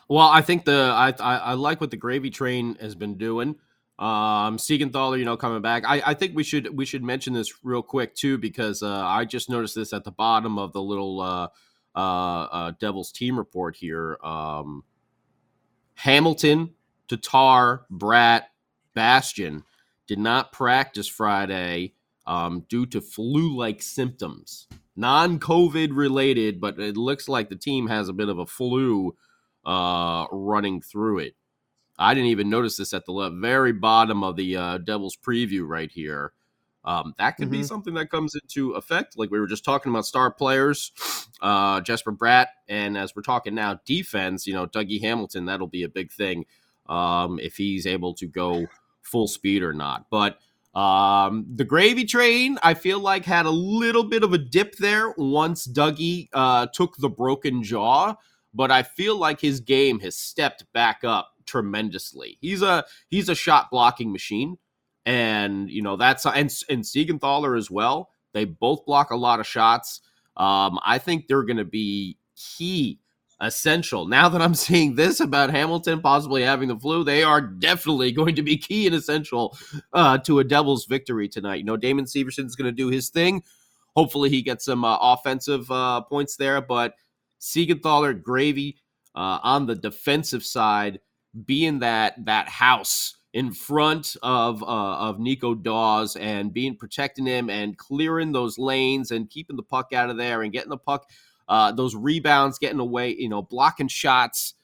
Well, 0.08 0.26
I 0.26 0.42
think 0.42 0.64
the 0.64 0.92
I, 0.92 1.14
I, 1.20 1.36
I 1.36 1.52
like 1.54 1.80
what 1.80 1.92
the 1.92 1.96
gravy 1.96 2.30
train 2.30 2.74
has 2.80 2.96
been 2.96 3.16
doing. 3.16 3.54
Um, 4.00 4.56
Siegenthaler, 4.56 5.18
you 5.18 5.24
know, 5.24 5.36
coming 5.36 5.62
back. 5.62 5.84
I, 5.86 6.02
I 6.04 6.14
think 6.14 6.34
we 6.34 6.42
should 6.42 6.76
we 6.76 6.84
should 6.84 7.04
mention 7.04 7.32
this 7.32 7.52
real 7.62 7.82
quick 7.82 8.14
too 8.16 8.36
because 8.36 8.82
uh, 8.82 9.04
I 9.04 9.24
just 9.24 9.48
noticed 9.48 9.76
this 9.76 9.92
at 9.92 10.02
the 10.02 10.10
bottom 10.10 10.58
of 10.58 10.72
the 10.72 10.82
little 10.82 11.20
uh, 11.20 11.48
uh, 11.94 11.98
uh, 11.98 12.72
Devils 12.78 13.12
team 13.12 13.38
report 13.38 13.76
here. 13.76 14.18
Um, 14.22 14.84
Hamilton, 15.94 16.74
Tatar, 17.08 17.86
Bratt, 17.90 18.44
Bastian 18.94 19.64
did 20.06 20.18
not 20.18 20.52
practice 20.52 21.08
Friday 21.08 21.94
um, 22.26 22.64
due 22.68 22.86
to 22.86 23.00
flu 23.00 23.56
like 23.56 23.82
symptoms. 23.82 24.66
Non 24.96 25.38
COVID 25.38 25.90
related, 25.92 26.60
but 26.60 26.78
it 26.78 26.96
looks 26.96 27.28
like 27.28 27.48
the 27.48 27.56
team 27.56 27.86
has 27.86 28.08
a 28.08 28.12
bit 28.12 28.28
of 28.28 28.38
a 28.38 28.46
flu 28.46 29.16
uh, 29.64 30.26
running 30.30 30.80
through 30.80 31.18
it. 31.18 31.34
I 31.98 32.14
didn't 32.14 32.30
even 32.30 32.48
notice 32.48 32.76
this 32.76 32.94
at 32.94 33.04
the 33.04 33.30
very 33.30 33.72
bottom 33.72 34.24
of 34.24 34.36
the 34.36 34.56
uh, 34.56 34.78
Devils 34.78 35.16
preview 35.16 35.66
right 35.66 35.90
here. 35.90 36.32
Um, 36.84 37.14
that 37.18 37.36
could 37.36 37.48
Mhm. 37.48 37.52
be 37.52 37.62
something 37.62 37.94
that 37.94 38.10
comes 38.10 38.34
into 38.34 38.72
effect. 38.72 39.18
Like 39.18 39.30
we 39.30 39.38
were 39.38 39.46
just 39.46 39.64
talking 39.64 39.90
about 39.90 40.06
star 40.06 40.30
players, 40.30 40.92
uh, 41.42 41.80
Jesper 41.82 42.12
Bratt, 42.12 42.46
and 42.68 42.96
as 42.96 43.14
we're 43.14 43.22
talking 43.22 43.54
now, 43.54 43.80
defense. 43.84 44.46
You 44.46 44.54
know, 44.54 44.66
Dougie 44.66 45.00
Hamilton. 45.00 45.44
That'll 45.46 45.66
be 45.66 45.82
a 45.82 45.88
big 45.88 46.10
thing 46.10 46.46
um, 46.88 47.38
if 47.38 47.56
he's 47.56 47.86
able 47.86 48.14
to 48.14 48.26
go 48.26 48.66
full 49.02 49.28
speed 49.28 49.62
or 49.62 49.72
not. 49.72 50.06
But 50.10 50.38
um, 50.74 51.46
the 51.54 51.64
gravy 51.64 52.04
train, 52.04 52.58
I 52.62 52.74
feel 52.74 53.00
like 53.00 53.24
had 53.24 53.44
a 53.44 53.50
little 53.50 54.04
bit 54.04 54.22
of 54.22 54.32
a 54.32 54.38
dip 54.38 54.76
there 54.76 55.10
once 55.18 55.66
Dougie 55.66 56.28
uh, 56.32 56.66
took 56.72 56.96
the 56.98 57.08
broken 57.08 57.62
jaw, 57.62 58.14
but 58.54 58.70
I 58.70 58.84
feel 58.84 59.16
like 59.16 59.40
his 59.40 59.60
game 59.60 59.98
has 60.00 60.16
stepped 60.16 60.64
back 60.72 61.02
up 61.04 61.32
tremendously. 61.44 62.38
He's 62.40 62.62
a 62.62 62.84
he's 63.08 63.28
a 63.28 63.34
shot 63.34 63.70
blocking 63.70 64.12
machine, 64.12 64.58
and 65.06 65.70
you 65.70 65.82
know 65.82 65.96
that's 65.96 66.26
and 66.26 66.52
and 66.68 66.82
Siegenthaler 66.82 67.56
as 67.56 67.70
well. 67.70 68.10
They 68.32 68.44
both 68.44 68.84
block 68.84 69.10
a 69.10 69.16
lot 69.16 69.40
of 69.40 69.46
shots. 69.46 70.00
Um, 70.36 70.78
I 70.84 70.98
think 70.98 71.26
they're 71.26 71.42
going 71.42 71.56
to 71.56 71.64
be 71.64 72.16
key 72.36 73.00
essential. 73.40 74.06
Now 74.06 74.28
that 74.28 74.42
I'm 74.42 74.54
seeing 74.66 74.94
this 74.94 75.20
about 75.20 75.50
Hamilton 75.50 76.00
possibly 76.00 76.42
having 76.42 76.68
the 76.68 76.78
flu, 76.78 77.04
they 77.04 77.22
are 77.22 77.40
definitely 77.40 78.12
going 78.20 78.34
to 78.36 78.42
be 78.42 78.56
key 78.56 78.86
and 78.86 78.94
essential 78.94 79.56
uh, 79.92 80.18
to 80.18 80.38
a 80.38 80.44
Devils 80.44 80.86
victory 80.86 81.28
tonight. 81.28 81.56
You 81.56 81.64
know, 81.64 81.76
Damon 81.76 82.06
Severson's 82.06 82.56
going 82.56 82.66
to 82.66 82.72
do 82.72 82.88
his 82.88 83.08
thing. 83.08 83.42
Hopefully, 83.96 84.30
he 84.30 84.42
gets 84.42 84.64
some 84.64 84.84
uh, 84.84 84.96
offensive 85.00 85.70
uh, 85.70 86.02
points 86.02 86.36
there. 86.36 86.60
But 86.60 86.94
Siegenthaler, 87.40 88.22
Gravy 88.22 88.76
uh, 89.14 89.40
on 89.42 89.66
the 89.66 89.74
defensive 89.74 90.44
side, 90.44 91.00
being 91.44 91.80
that 91.80 92.24
that 92.24 92.48
house 92.48 93.16
in 93.32 93.52
front 93.52 94.16
of 94.22 94.62
uh, 94.62 94.66
of 94.66 95.18
Nico 95.20 95.54
Daws 95.54 96.16
and 96.16 96.52
being 96.52 96.76
protecting 96.76 97.26
him 97.26 97.48
and 97.48 97.78
clearing 97.78 98.32
those 98.32 98.58
lanes 98.58 99.10
and 99.10 99.30
keeping 99.30 99.56
the 99.56 99.62
puck 99.62 99.92
out 99.92 100.10
of 100.10 100.16
there 100.16 100.42
and 100.42 100.52
getting 100.52 100.70
the 100.70 100.76
puck 100.76 101.06
uh, 101.50 101.72
those 101.72 101.96
rebounds, 101.96 102.58
getting 102.58 102.78
away, 102.78 103.14
you 103.18 103.28
know, 103.28 103.42
blocking 103.42 103.88
shots. 103.88 104.54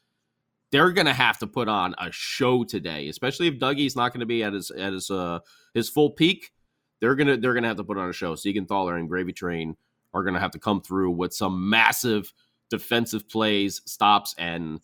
They're 0.70 0.92
gonna 0.92 1.12
have 1.12 1.38
to 1.38 1.46
put 1.46 1.68
on 1.68 1.94
a 1.98 2.12
show 2.12 2.62
today, 2.64 3.08
especially 3.08 3.48
if 3.48 3.58
Dougie's 3.58 3.96
not 3.96 4.12
gonna 4.12 4.26
be 4.26 4.42
at 4.44 4.52
his 4.52 4.70
at 4.70 4.92
his 4.92 5.10
uh 5.10 5.40
his 5.74 5.88
full 5.88 6.10
peak. 6.10 6.52
They're 7.00 7.16
gonna 7.16 7.36
they're 7.36 7.54
gonna 7.54 7.68
have 7.68 7.76
to 7.78 7.84
put 7.84 7.98
on 7.98 8.08
a 8.08 8.12
show. 8.12 8.34
Siegenthaler 8.34 8.98
and 8.98 9.08
Gravy 9.08 9.32
Train 9.32 9.76
are 10.14 10.22
gonna 10.22 10.40
have 10.40 10.52
to 10.52 10.58
come 10.60 10.80
through 10.80 11.10
with 11.10 11.34
some 11.34 11.68
massive 11.68 12.32
defensive 12.70 13.28
plays, 13.28 13.82
stops, 13.84 14.34
and 14.38 14.80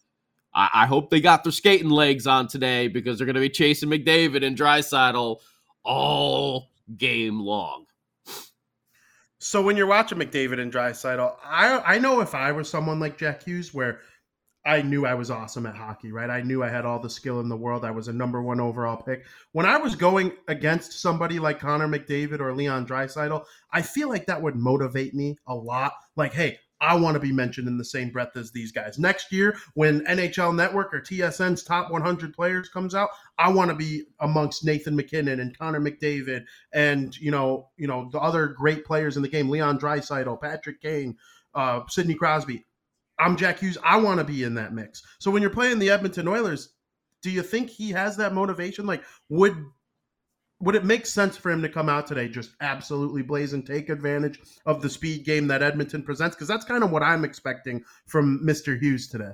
I, 0.55 0.71
I 0.75 0.87
hope 0.87 1.11
they 1.11 1.21
got 1.21 1.45
their 1.45 1.53
skating 1.53 1.91
legs 1.91 2.27
on 2.27 2.49
today 2.49 2.89
because 2.89 3.19
they're 3.19 3.27
gonna 3.27 3.41
be 3.41 3.49
chasing 3.49 3.89
McDavid 3.89 4.45
and 4.45 4.57
Draisaitl 4.57 5.39
all 5.85 6.71
game 6.97 7.41
long. 7.41 7.87
So 9.39 9.61
when 9.61 9.77
you're 9.77 9.87
watching 9.87 10.19
McDavid 10.19 10.61
and 10.61 10.73
Draisaitl, 10.73 11.37
I 11.45 11.79
I 11.85 11.99
know 11.99 12.21
if 12.21 12.35
I 12.35 12.53
was 12.53 12.69
someone 12.69 13.01
like 13.01 13.19
Jack 13.19 13.43
Hughes, 13.43 13.75
where 13.75 14.01
I 14.65 14.83
knew 14.83 15.07
I 15.07 15.15
was 15.15 15.31
awesome 15.31 15.67
at 15.67 15.75
hockey, 15.75 16.13
right? 16.13 16.31
I 16.31 16.41
knew 16.43 16.63
I 16.63 16.69
had 16.69 16.85
all 16.85 17.01
the 17.01 17.11
skill 17.11 17.41
in 17.41 17.49
the 17.49 17.57
world. 17.57 17.85
I 17.85 17.91
was 17.91 18.07
a 18.07 18.13
number 18.13 18.41
one 18.41 18.61
overall 18.61 18.97
pick. 18.97 19.25
When 19.51 19.67
I 19.67 19.77
was 19.77 19.97
going 19.97 20.33
against 20.47 21.01
somebody 21.01 21.41
like 21.41 21.59
Connor 21.59 21.89
McDavid 21.89 22.39
or 22.39 22.55
Leon 22.55 22.87
Draisaitl, 22.87 23.45
I 23.73 23.83
feel 23.83 24.09
like 24.09 24.27
that 24.27 24.41
would 24.41 24.55
motivate 24.55 25.15
me 25.15 25.37
a 25.49 25.55
lot. 25.55 25.95
Like, 26.15 26.33
hey, 26.33 26.61
I 26.83 26.97
want 26.97 27.15
to 27.15 27.21
be 27.21 27.33
mentioned 27.33 27.69
in 27.69 27.79
the 27.79 27.85
same 27.85 28.11
breath 28.11 28.37
as 28.37 28.51
these 28.51 28.73
guys. 28.73 28.99
Next 28.99 29.33
year, 29.33 29.57
when 29.75 30.05
NHL 30.05 30.55
Network 30.55 30.93
or 30.93 31.01
TSN's 31.01 31.63
top 31.63 31.93
100 31.93 32.35
players 32.35 32.69
comes 32.69 32.93
out, 32.93 33.11
I 33.39 33.51
want 33.51 33.71
to 33.71 33.77
be 33.77 34.07
amongst 34.19 34.65
Nathan 34.65 34.97
MacKinnon 34.97 35.39
and 35.39 35.57
Connor 35.57 35.81
McDavid 35.81 36.45
and 36.73 37.17
you 37.19 37.31
know, 37.31 37.69
you 37.77 37.87
know 37.87 38.11
the 38.11 38.19
other 38.19 38.49
great 38.49 38.85
players 38.85 39.17
in 39.17 39.23
the 39.23 39.29
game, 39.29 39.49
Leon 39.49 39.79
Draisaitl, 39.79 40.41
Patrick 40.41 40.83
Kane, 40.83 41.17
uh, 41.55 41.83
Sidney 41.89 42.15
Crosby. 42.15 42.67
I'm 43.19 43.37
Jack 43.37 43.61
Hughes. 43.61 43.79
I 43.85 43.99
want 43.99 44.19
to 44.19 44.25
be 44.25 44.43
in 44.43 44.55
that 44.55 44.75
mix. 44.75 45.03
So 45.21 45.31
when 45.31 45.41
you're 45.41 45.51
playing 45.51 45.79
the 45.79 45.91
Edmonton 45.91 46.27
Oilers, 46.27 46.71
do 47.23 47.31
you 47.31 47.43
think 47.43 47.71
he 47.71 47.91
has 47.93 48.17
that 48.17 48.35
motivation? 48.35 48.85
Like, 48.85 49.05
would 49.29 49.55
would 50.63 50.77
it 50.77 50.85
make 50.85 51.07
sense 51.07 51.37
for 51.37 51.51
him 51.51 51.61
to 51.61 51.69
come 51.69 51.89
out 51.89 52.07
today, 52.07 52.29
just 52.29 52.53
absolutely 52.61 53.21
blaze 53.21 53.53
and 53.53 53.67
take 53.67 53.89
advantage 53.89 54.41
of 54.65 54.81
the 54.81 54.89
speed 54.89 55.25
game 55.25 55.49
that 55.49 55.63
Edmonton 55.63 56.05
presents? 56.05 56.37
Because 56.37 56.47
that's 56.47 56.65
kind 56.65 56.85
of 56.85 56.93
what 56.93 57.03
I'm 57.03 57.25
expecting 57.25 57.85
from 58.07 58.41
Mr. 58.47 58.81
Hughes 58.81 59.09
today. 59.09 59.33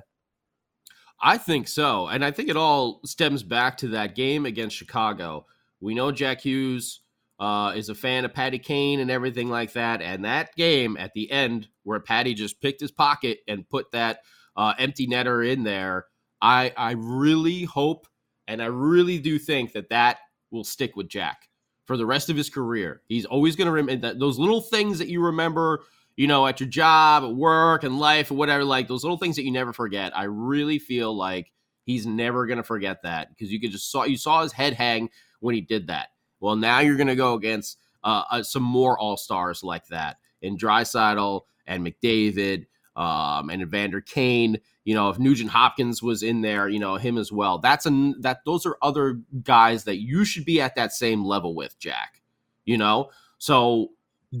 I 1.21 1.37
think 1.37 1.67
so. 1.67 2.07
And 2.07 2.25
I 2.25 2.31
think 2.31 2.49
it 2.49 2.57
all 2.57 3.01
stems 3.05 3.43
back 3.43 3.77
to 3.77 3.89
that 3.89 4.15
game 4.15 4.47
against 4.47 4.75
Chicago. 4.75 5.45
We 5.79 5.93
know 5.93 6.11
Jack 6.11 6.41
Hughes 6.41 7.01
uh, 7.39 7.73
is 7.75 7.89
a 7.89 7.95
fan 7.95 8.25
of 8.25 8.33
Patty 8.33 8.57
Kane 8.57 8.99
and 8.99 9.11
everything 9.11 9.49
like 9.49 9.73
that. 9.73 10.01
And 10.01 10.25
that 10.25 10.55
game 10.55 10.97
at 10.97 11.13
the 11.13 11.29
end, 11.29 11.67
where 11.83 11.99
Patty 11.99 12.33
just 12.33 12.59
picked 12.59 12.81
his 12.81 12.91
pocket 12.91 13.39
and 13.47 13.69
put 13.69 13.91
that 13.91 14.21
uh, 14.55 14.73
empty 14.79 15.07
netter 15.07 15.47
in 15.47 15.63
there, 15.63 16.05
I, 16.41 16.73
I 16.75 16.91
really 16.91 17.65
hope 17.65 18.07
and 18.47 18.63
I 18.63 18.65
really 18.65 19.19
do 19.19 19.37
think 19.37 19.73
that 19.73 19.89
that 19.89 20.17
will 20.51 20.63
stick 20.63 20.95
with 20.95 21.09
Jack 21.09 21.49
for 21.85 21.97
the 21.97 22.05
rest 22.05 22.29
of 22.29 22.37
his 22.37 22.49
career. 22.49 23.01
He's 23.07 23.25
always 23.25 23.55
going 23.55 23.67
to 23.67 23.71
remember 23.71 24.13
those 24.13 24.39
little 24.39 24.61
things 24.61 24.99
that 24.99 25.07
you 25.07 25.23
remember 25.23 25.81
you 26.19 26.27
know, 26.27 26.45
at 26.45 26.59
your 26.59 26.67
job, 26.67 27.23
at 27.23 27.33
work, 27.33 27.85
and 27.85 27.97
life, 27.97 28.29
or 28.29 28.33
whatever, 28.33 28.65
like 28.65 28.89
those 28.89 29.05
little 29.05 29.17
things 29.17 29.37
that 29.37 29.45
you 29.45 29.51
never 29.51 29.71
forget. 29.71 30.11
I 30.17 30.25
really 30.25 30.77
feel 30.77 31.15
like 31.15 31.49
he's 31.85 32.05
never 32.05 32.45
gonna 32.45 32.61
forget 32.61 33.01
that 33.03 33.29
because 33.29 33.49
you 33.49 33.57
could 33.57 33.71
just 33.71 33.89
saw 33.89 34.03
you 34.03 34.17
saw 34.17 34.43
his 34.43 34.51
head 34.51 34.73
hang 34.73 35.09
when 35.39 35.55
he 35.55 35.61
did 35.61 35.87
that. 35.87 36.09
Well, 36.41 36.57
now 36.57 36.79
you're 36.81 36.97
gonna 36.97 37.15
go 37.15 37.35
against 37.35 37.77
uh, 38.03 38.23
uh, 38.29 38.43
some 38.43 38.63
more 38.63 38.99
all 38.99 39.15
stars 39.15 39.63
like 39.63 39.87
that 39.87 40.17
in 40.41 40.57
Draisaitl 40.57 41.43
and 41.67 41.87
McDavid 41.87 42.65
um, 42.97 43.49
and 43.49 43.61
Evander 43.61 44.01
Kane. 44.01 44.59
You 44.89 44.95
know, 44.95 45.11
if 45.11 45.19
Nugent 45.19 45.51
Hopkins 45.51 46.01
was 46.01 46.23
in 46.23 46.41
there, 46.41 46.67
you 46.67 46.79
know 46.79 46.95
him 46.95 47.19
as 47.19 47.31
well. 47.31 47.59
That's 47.59 47.85
a 47.85 48.13
that 48.21 48.39
those 48.43 48.65
are 48.65 48.75
other 48.81 49.21
guys 49.43 49.83
that 49.83 49.97
you 49.97 50.25
should 50.25 50.45
be 50.45 50.59
at 50.59 50.73
that 50.77 50.93
same 50.93 51.23
level 51.23 51.53
with, 51.53 51.77
Jack. 51.77 52.23
You 52.65 52.79
know, 52.79 53.11
so 53.37 53.89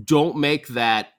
don't 0.05 0.37
make 0.37 0.67
that 0.69 1.09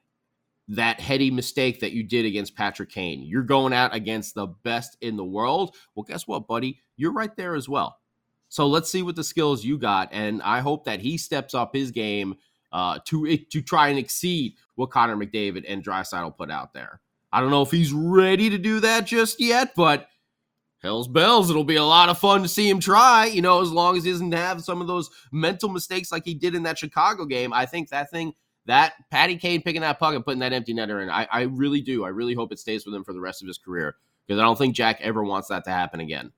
that 0.66 0.98
heady 0.98 1.30
mistake 1.30 1.78
that 1.78 1.92
you 1.92 2.02
did 2.02 2.26
against 2.26 2.56
Patrick 2.56 2.90
Kane. 2.90 3.22
You're 3.22 3.44
going 3.44 3.72
out 3.72 3.94
against 3.94 4.34
the 4.34 4.48
best 4.48 4.96
in 5.00 5.16
the 5.16 5.24
world. 5.24 5.76
Well, 5.94 6.02
guess 6.02 6.26
what, 6.26 6.48
buddy? 6.48 6.80
You're 6.96 7.12
right 7.12 7.36
there 7.36 7.54
as 7.54 7.68
well. 7.68 8.00
So 8.48 8.66
let's 8.66 8.90
see 8.90 9.04
what 9.04 9.14
the 9.14 9.22
skills 9.22 9.64
you 9.64 9.78
got, 9.78 10.08
and 10.10 10.42
I 10.42 10.58
hope 10.58 10.86
that 10.86 10.98
he 10.98 11.16
steps 11.16 11.54
up 11.54 11.72
his 11.72 11.92
game 11.92 12.34
uh, 12.72 12.98
to 13.04 13.36
to 13.36 13.62
try 13.62 13.90
and 13.90 13.98
exceed 14.00 14.54
what 14.74 14.90
Connor 14.90 15.14
McDavid 15.14 15.66
and 15.68 15.84
Draisaitl 15.84 16.36
put 16.36 16.50
out 16.50 16.72
there. 16.72 17.00
I 17.32 17.40
don't 17.40 17.50
know 17.50 17.62
if 17.62 17.70
he's 17.70 17.92
ready 17.92 18.50
to 18.50 18.58
do 18.58 18.80
that 18.80 19.06
just 19.06 19.40
yet, 19.40 19.74
but 19.76 20.08
hell's 20.82 21.08
bells, 21.08 21.50
it'll 21.50 21.64
be 21.64 21.76
a 21.76 21.84
lot 21.84 22.08
of 22.08 22.18
fun 22.18 22.42
to 22.42 22.48
see 22.48 22.68
him 22.68 22.80
try. 22.80 23.26
You 23.26 23.42
know, 23.42 23.60
as 23.60 23.70
long 23.70 23.96
as 23.96 24.04
he 24.04 24.10
doesn't 24.10 24.32
have 24.32 24.62
some 24.62 24.80
of 24.80 24.86
those 24.86 25.10
mental 25.32 25.68
mistakes 25.68 26.10
like 26.10 26.24
he 26.24 26.34
did 26.34 26.54
in 26.54 26.64
that 26.64 26.78
Chicago 26.78 27.24
game. 27.24 27.52
I 27.52 27.66
think 27.66 27.90
that 27.90 28.10
thing 28.10 28.34
that 28.66 28.94
Patty 29.10 29.36
Kane 29.36 29.62
picking 29.62 29.80
that 29.82 29.98
puck 29.98 30.14
and 30.14 30.24
putting 30.24 30.40
that 30.40 30.52
empty 30.52 30.74
netter 30.74 31.02
in, 31.02 31.10
I, 31.10 31.26
I 31.30 31.42
really 31.42 31.80
do. 31.80 32.04
I 32.04 32.08
really 32.08 32.34
hope 32.34 32.52
it 32.52 32.58
stays 32.58 32.84
with 32.84 32.94
him 32.94 33.04
for 33.04 33.12
the 33.12 33.20
rest 33.20 33.42
of 33.42 33.48
his 33.48 33.58
career 33.58 33.96
because 34.26 34.40
I 34.40 34.44
don't 34.44 34.58
think 34.58 34.74
Jack 34.74 35.00
ever 35.00 35.24
wants 35.24 35.48
that 35.48 35.64
to 35.64 35.70
happen 35.70 36.00
again. 36.00 36.32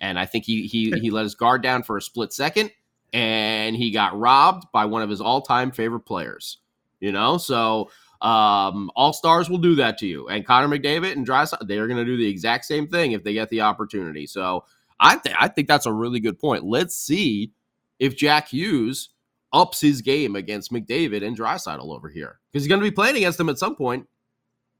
And 0.00 0.18
I 0.18 0.26
think 0.26 0.44
he 0.44 0.66
he 0.66 0.90
he 1.00 1.10
let 1.10 1.24
his 1.24 1.34
guard 1.34 1.62
down 1.62 1.82
for 1.82 1.96
a 1.96 2.02
split 2.02 2.32
second, 2.32 2.70
and 3.12 3.74
he 3.76 3.90
got 3.90 4.18
robbed 4.18 4.66
by 4.72 4.84
one 4.84 5.02
of 5.02 5.10
his 5.10 5.20
all 5.20 5.42
time 5.42 5.72
favorite 5.72 6.00
players. 6.00 6.58
You 7.00 7.12
know, 7.12 7.38
so 7.38 7.90
um, 8.20 8.90
all 8.96 9.12
stars 9.12 9.48
will 9.48 9.58
do 9.58 9.76
that 9.76 9.98
to 9.98 10.06
you, 10.06 10.28
and 10.28 10.44
Connor 10.44 10.68
McDavid 10.68 11.12
and 11.12 11.26
Draisaitl 11.26 11.66
they 11.66 11.78
are 11.78 11.86
going 11.86 11.98
to 11.98 12.04
do 12.04 12.16
the 12.16 12.28
exact 12.28 12.64
same 12.64 12.88
thing 12.88 13.12
if 13.12 13.22
they 13.22 13.32
get 13.32 13.48
the 13.48 13.60
opportunity. 13.60 14.26
So 14.26 14.64
I 14.98 15.16
think 15.16 15.36
I 15.38 15.48
think 15.48 15.68
that's 15.68 15.86
a 15.86 15.92
really 15.92 16.20
good 16.20 16.38
point. 16.38 16.64
Let's 16.64 16.96
see 16.96 17.52
if 17.98 18.16
Jack 18.16 18.48
Hughes 18.48 19.10
ups 19.52 19.80
his 19.80 20.02
game 20.02 20.36
against 20.36 20.72
McDavid 20.72 21.24
and 21.24 21.38
Draisaitl 21.38 21.94
over 21.94 22.08
here 22.08 22.38
because 22.52 22.64
he's 22.64 22.68
going 22.68 22.80
to 22.80 22.86
be 22.86 22.94
playing 22.94 23.16
against 23.16 23.38
him 23.38 23.48
at 23.48 23.58
some 23.58 23.76
point. 23.76 24.06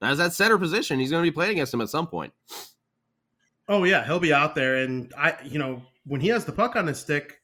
As 0.00 0.18
that 0.18 0.32
center 0.32 0.58
position, 0.58 1.00
he's 1.00 1.10
going 1.10 1.24
to 1.24 1.30
be 1.30 1.34
playing 1.34 1.52
against 1.52 1.74
him 1.74 1.80
at 1.80 1.88
some 1.88 2.06
point. 2.06 2.32
Oh 3.68 3.84
yeah, 3.84 4.04
he'll 4.04 4.20
be 4.20 4.32
out 4.32 4.54
there, 4.54 4.76
and 4.76 5.12
I, 5.16 5.36
you 5.44 5.58
know, 5.58 5.82
when 6.06 6.20
he 6.20 6.28
has 6.28 6.44
the 6.44 6.52
puck 6.52 6.76
on 6.76 6.86
his 6.86 6.98
stick, 6.98 7.40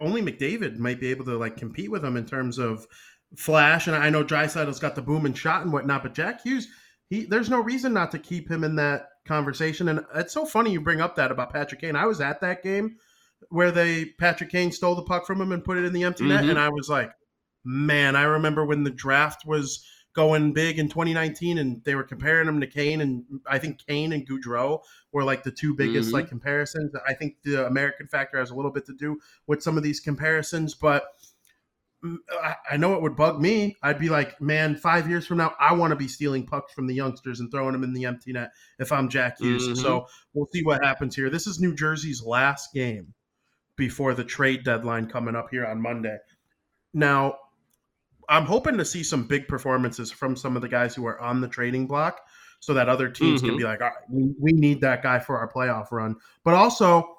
only 0.00 0.22
McDavid 0.22 0.78
might 0.78 1.00
be 1.00 1.08
able 1.08 1.24
to 1.26 1.36
like 1.36 1.56
compete 1.56 1.90
with 1.90 2.04
him 2.04 2.16
in 2.16 2.26
terms 2.26 2.58
of 2.58 2.86
flash. 3.36 3.86
And 3.86 3.96
I 3.96 4.10
know 4.10 4.24
Draisaitl's 4.24 4.78
got 4.80 4.94
the 4.94 5.02
boom 5.02 5.26
and 5.26 5.36
shot 5.36 5.62
and 5.62 5.72
whatnot, 5.72 6.02
but 6.02 6.14
Jack 6.14 6.42
Hughes, 6.42 6.68
he 7.08 7.24
there's 7.24 7.50
no 7.50 7.60
reason 7.60 7.92
not 7.92 8.10
to 8.12 8.18
keep 8.18 8.50
him 8.50 8.64
in 8.64 8.76
that 8.76 9.08
conversation. 9.26 9.88
And 9.88 10.04
it's 10.14 10.32
so 10.32 10.44
funny 10.44 10.72
you 10.72 10.80
bring 10.80 11.00
up 11.00 11.16
that 11.16 11.30
about 11.30 11.52
Patrick 11.52 11.80
Kane. 11.80 11.96
I 11.96 12.06
was 12.06 12.20
at 12.20 12.40
that 12.40 12.62
game 12.62 12.96
where 13.50 13.70
they 13.70 14.06
Patrick 14.18 14.50
Kane 14.50 14.72
stole 14.72 14.94
the 14.94 15.02
puck 15.02 15.26
from 15.26 15.40
him 15.40 15.52
and 15.52 15.64
put 15.64 15.76
it 15.76 15.84
in 15.84 15.92
the 15.92 16.04
empty 16.04 16.24
net, 16.24 16.44
Mhm. 16.44 16.50
and 16.50 16.58
I 16.58 16.68
was 16.68 16.88
like, 16.88 17.12
man, 17.64 18.16
I 18.16 18.22
remember 18.22 18.64
when 18.64 18.84
the 18.84 18.90
draft 18.90 19.46
was 19.46 19.84
going 20.14 20.52
big 20.52 20.78
in 20.78 20.88
2019, 20.88 21.58
and 21.58 21.82
they 21.84 21.94
were 21.94 22.04
comparing 22.04 22.46
him 22.46 22.60
to 22.60 22.66
Kane, 22.68 23.00
and 23.00 23.24
I 23.46 23.58
think 23.58 23.84
Kane 23.86 24.12
and 24.12 24.26
Gaudreau 24.26 24.80
were 25.12 25.24
like 25.24 25.42
the 25.42 25.50
two 25.50 25.74
biggest 25.74 26.10
Mhm. 26.10 26.12
like 26.12 26.28
comparisons. 26.28 26.94
I 27.06 27.14
think 27.14 27.36
the 27.42 27.66
American 27.66 28.06
factor 28.06 28.38
has 28.38 28.50
a 28.50 28.54
little 28.54 28.70
bit 28.70 28.86
to 28.86 28.94
do 28.94 29.18
with 29.48 29.62
some 29.62 29.76
of 29.76 29.82
these 29.82 29.98
comparisons, 29.98 30.74
but 30.74 31.08
I 32.70 32.76
know 32.76 32.94
it 32.94 33.02
would 33.02 33.16
bug 33.16 33.40
me. 33.40 33.76
I'd 33.82 33.98
be 33.98 34.08
like, 34.08 34.40
man, 34.40 34.76
five 34.76 35.08
years 35.08 35.26
from 35.26 35.38
now, 35.38 35.54
I 35.58 35.72
want 35.72 35.90
to 35.90 35.96
be 35.96 36.08
stealing 36.08 36.46
pucks 36.46 36.72
from 36.72 36.86
the 36.86 36.94
youngsters 36.94 37.40
and 37.40 37.50
throwing 37.50 37.72
them 37.72 37.84
in 37.84 37.94
the 37.94 38.04
empty 38.04 38.32
net 38.32 38.50
if 38.78 38.92
I'm 38.92 39.08
Jack 39.08 39.38
Hughes. 39.38 39.64
Mm-hmm. 39.64 39.80
So 39.80 40.06
we'll 40.34 40.48
see 40.52 40.62
what 40.62 40.84
happens 40.84 41.16
here. 41.16 41.30
This 41.30 41.46
is 41.46 41.60
New 41.60 41.74
Jersey's 41.74 42.22
last 42.22 42.74
game 42.74 43.14
before 43.76 44.14
the 44.14 44.24
trade 44.24 44.64
deadline 44.64 45.08
coming 45.08 45.34
up 45.34 45.48
here 45.50 45.66
on 45.66 45.80
Monday. 45.80 46.18
Now, 46.92 47.36
I'm 48.28 48.44
hoping 48.44 48.78
to 48.78 48.84
see 48.84 49.02
some 49.02 49.26
big 49.26 49.48
performances 49.48 50.10
from 50.10 50.36
some 50.36 50.56
of 50.56 50.62
the 50.62 50.68
guys 50.68 50.94
who 50.94 51.06
are 51.06 51.20
on 51.20 51.40
the 51.40 51.48
trading 51.48 51.86
block 51.86 52.20
so 52.60 52.74
that 52.74 52.88
other 52.88 53.08
teams 53.08 53.40
mm-hmm. 53.40 53.50
can 53.50 53.58
be 53.58 53.64
like, 53.64 53.80
all 53.80 53.88
right, 53.88 54.10
we, 54.10 54.34
we 54.38 54.52
need 54.52 54.80
that 54.80 55.02
guy 55.02 55.18
for 55.18 55.38
our 55.38 55.50
playoff 55.50 55.90
run. 55.90 56.16
But 56.44 56.54
also, 56.54 57.18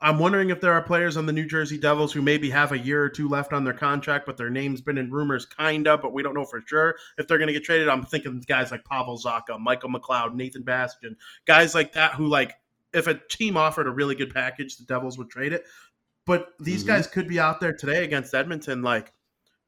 I'm 0.00 0.18
wondering 0.18 0.50
if 0.50 0.60
there 0.60 0.74
are 0.74 0.82
players 0.82 1.16
on 1.16 1.24
the 1.24 1.32
New 1.32 1.46
Jersey 1.46 1.78
Devils 1.78 2.12
who 2.12 2.20
maybe 2.20 2.50
have 2.50 2.72
a 2.72 2.78
year 2.78 3.02
or 3.02 3.08
two 3.08 3.28
left 3.28 3.54
on 3.54 3.64
their 3.64 3.72
contract, 3.72 4.26
but 4.26 4.36
their 4.36 4.50
name's 4.50 4.82
been 4.82 4.98
in 4.98 5.10
rumors, 5.10 5.46
kind 5.46 5.88
of, 5.88 6.02
but 6.02 6.12
we 6.12 6.22
don't 6.22 6.34
know 6.34 6.44
for 6.44 6.62
sure 6.66 6.96
if 7.16 7.26
they're 7.26 7.38
going 7.38 7.46
to 7.48 7.54
get 7.54 7.64
traded. 7.64 7.88
I'm 7.88 8.04
thinking 8.04 8.42
guys 8.46 8.70
like 8.70 8.84
Pavel 8.84 9.18
Zacha, 9.18 9.58
Michael 9.58 9.88
McLeod, 9.88 10.34
Nathan 10.34 10.62
Bastian, 10.62 11.16
guys 11.46 11.74
like 11.74 11.94
that 11.94 12.14
who, 12.14 12.26
like, 12.26 12.54
if 12.92 13.06
a 13.06 13.14
team 13.30 13.56
offered 13.56 13.86
a 13.86 13.90
really 13.90 14.14
good 14.14 14.34
package, 14.34 14.76
the 14.76 14.84
Devils 14.84 15.16
would 15.16 15.30
trade 15.30 15.54
it. 15.54 15.64
But 16.26 16.48
these 16.60 16.82
mm-hmm. 16.82 16.88
guys 16.88 17.06
could 17.06 17.28
be 17.28 17.40
out 17.40 17.60
there 17.60 17.72
today 17.72 18.04
against 18.04 18.34
Edmonton, 18.34 18.82
like, 18.82 19.12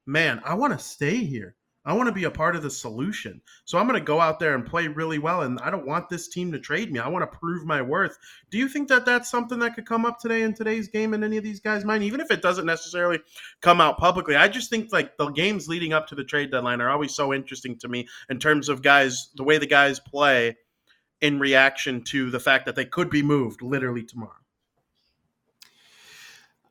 man, 0.06 0.42
I 0.44 0.54
want 0.54 0.78
to 0.78 0.84
stay 0.84 1.16
here. 1.16 1.56
I 1.88 1.94
want 1.94 2.06
to 2.06 2.12
be 2.12 2.24
a 2.24 2.30
part 2.30 2.54
of 2.54 2.62
the 2.62 2.70
solution. 2.70 3.40
So 3.64 3.78
I'm 3.78 3.88
going 3.88 3.98
to 3.98 4.04
go 4.04 4.20
out 4.20 4.38
there 4.38 4.54
and 4.54 4.66
play 4.66 4.88
really 4.88 5.18
well. 5.18 5.40
And 5.40 5.58
I 5.60 5.70
don't 5.70 5.86
want 5.86 6.10
this 6.10 6.28
team 6.28 6.52
to 6.52 6.58
trade 6.58 6.92
me. 6.92 6.98
I 6.98 7.08
want 7.08 7.22
to 7.22 7.38
prove 7.38 7.64
my 7.64 7.80
worth. 7.80 8.18
Do 8.50 8.58
you 8.58 8.68
think 8.68 8.88
that 8.88 9.06
that's 9.06 9.30
something 9.30 9.58
that 9.60 9.74
could 9.74 9.86
come 9.86 10.04
up 10.04 10.20
today 10.20 10.42
in 10.42 10.52
today's 10.52 10.86
game 10.86 11.14
in 11.14 11.24
any 11.24 11.38
of 11.38 11.44
these 11.44 11.60
guys' 11.60 11.86
mind? 11.86 12.04
Even 12.04 12.20
if 12.20 12.30
it 12.30 12.42
doesn't 12.42 12.66
necessarily 12.66 13.20
come 13.62 13.80
out 13.80 13.96
publicly, 13.96 14.36
I 14.36 14.48
just 14.48 14.68
think 14.68 14.92
like 14.92 15.16
the 15.16 15.30
games 15.30 15.66
leading 15.66 15.94
up 15.94 16.06
to 16.08 16.14
the 16.14 16.24
trade 16.24 16.50
deadline 16.50 16.82
are 16.82 16.90
always 16.90 17.14
so 17.14 17.32
interesting 17.32 17.78
to 17.78 17.88
me 17.88 18.06
in 18.28 18.38
terms 18.38 18.68
of 18.68 18.82
guys, 18.82 19.30
the 19.36 19.44
way 19.44 19.56
the 19.56 19.66
guys 19.66 19.98
play 19.98 20.58
in 21.22 21.38
reaction 21.38 22.04
to 22.04 22.30
the 22.30 22.38
fact 22.38 22.66
that 22.66 22.76
they 22.76 22.84
could 22.84 23.08
be 23.08 23.22
moved 23.22 23.62
literally 23.62 24.04
tomorrow. 24.04 24.32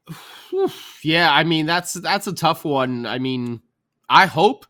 Yeah, 1.04 1.32
I 1.32 1.44
mean 1.44 1.66
that's 1.68 1.94
that's 1.94 2.26
a 2.26 2.34
tough 2.34 2.66
one. 2.66 3.06
I 3.06 3.20
mean, 3.20 3.62
I 4.10 4.26
hope 4.26 4.66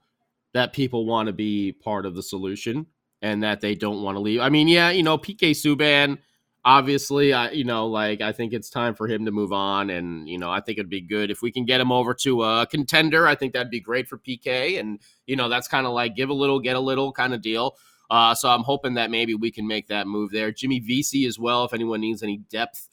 that 0.53 0.73
people 0.73 1.05
want 1.05 1.27
to 1.27 1.33
be 1.33 1.71
part 1.71 2.05
of 2.05 2.15
the 2.15 2.23
solution 2.23 2.87
and 3.21 3.43
that 3.43 3.61
they 3.61 3.75
don't 3.75 4.01
want 4.01 4.15
to 4.15 4.19
leave. 4.19 4.39
I 4.39 4.49
mean, 4.49 4.67
yeah, 4.67 4.89
you 4.89 5.03
know, 5.03 5.17
PK 5.17 5.51
Subban, 5.51 6.17
obviously, 6.63 7.33
I 7.33 7.51
you 7.51 7.63
know, 7.63 7.87
like 7.87 8.21
I 8.21 8.31
think 8.31 8.53
it's 8.53 8.69
time 8.69 8.95
for 8.95 9.07
him 9.07 9.25
to 9.25 9.31
move 9.31 9.51
on, 9.51 9.89
and 9.89 10.27
you 10.29 10.37
know, 10.37 10.49
I 10.49 10.61
think 10.61 10.77
it'd 10.77 10.89
be 10.89 11.01
good 11.01 11.31
if 11.31 11.41
we 11.41 11.51
can 11.51 11.65
get 11.65 11.81
him 11.81 11.91
over 11.91 12.13
to 12.15 12.43
a 12.43 12.67
contender. 12.67 13.27
I 13.27 13.35
think 13.35 13.53
that'd 13.53 13.71
be 13.71 13.79
great 13.79 14.07
for 14.07 14.17
PK, 14.17 14.79
and 14.79 14.99
you 15.25 15.35
know, 15.35 15.49
that's 15.49 15.67
kind 15.67 15.87
of 15.87 15.93
like 15.93 16.15
give 16.15 16.29
a 16.29 16.33
little, 16.33 16.59
get 16.59 16.75
a 16.75 16.81
little 16.81 17.11
kind 17.11 17.33
of 17.33 17.41
deal. 17.41 17.75
Uh, 18.09 18.33
so 18.33 18.49
I'm 18.49 18.63
hoping 18.63 18.93
that 18.93 19.11
maybe 19.11 19.35
we 19.35 19.51
can 19.51 19.67
make 19.67 19.87
that 19.87 20.07
move 20.07 20.31
there. 20.31 20.51
Jimmy 20.51 20.79
Vesey 20.79 21.25
as 21.25 21.37
well, 21.37 21.65
if 21.65 21.73
anyone 21.73 21.99
needs 21.99 22.23
any 22.23 22.37
depth 22.37 22.87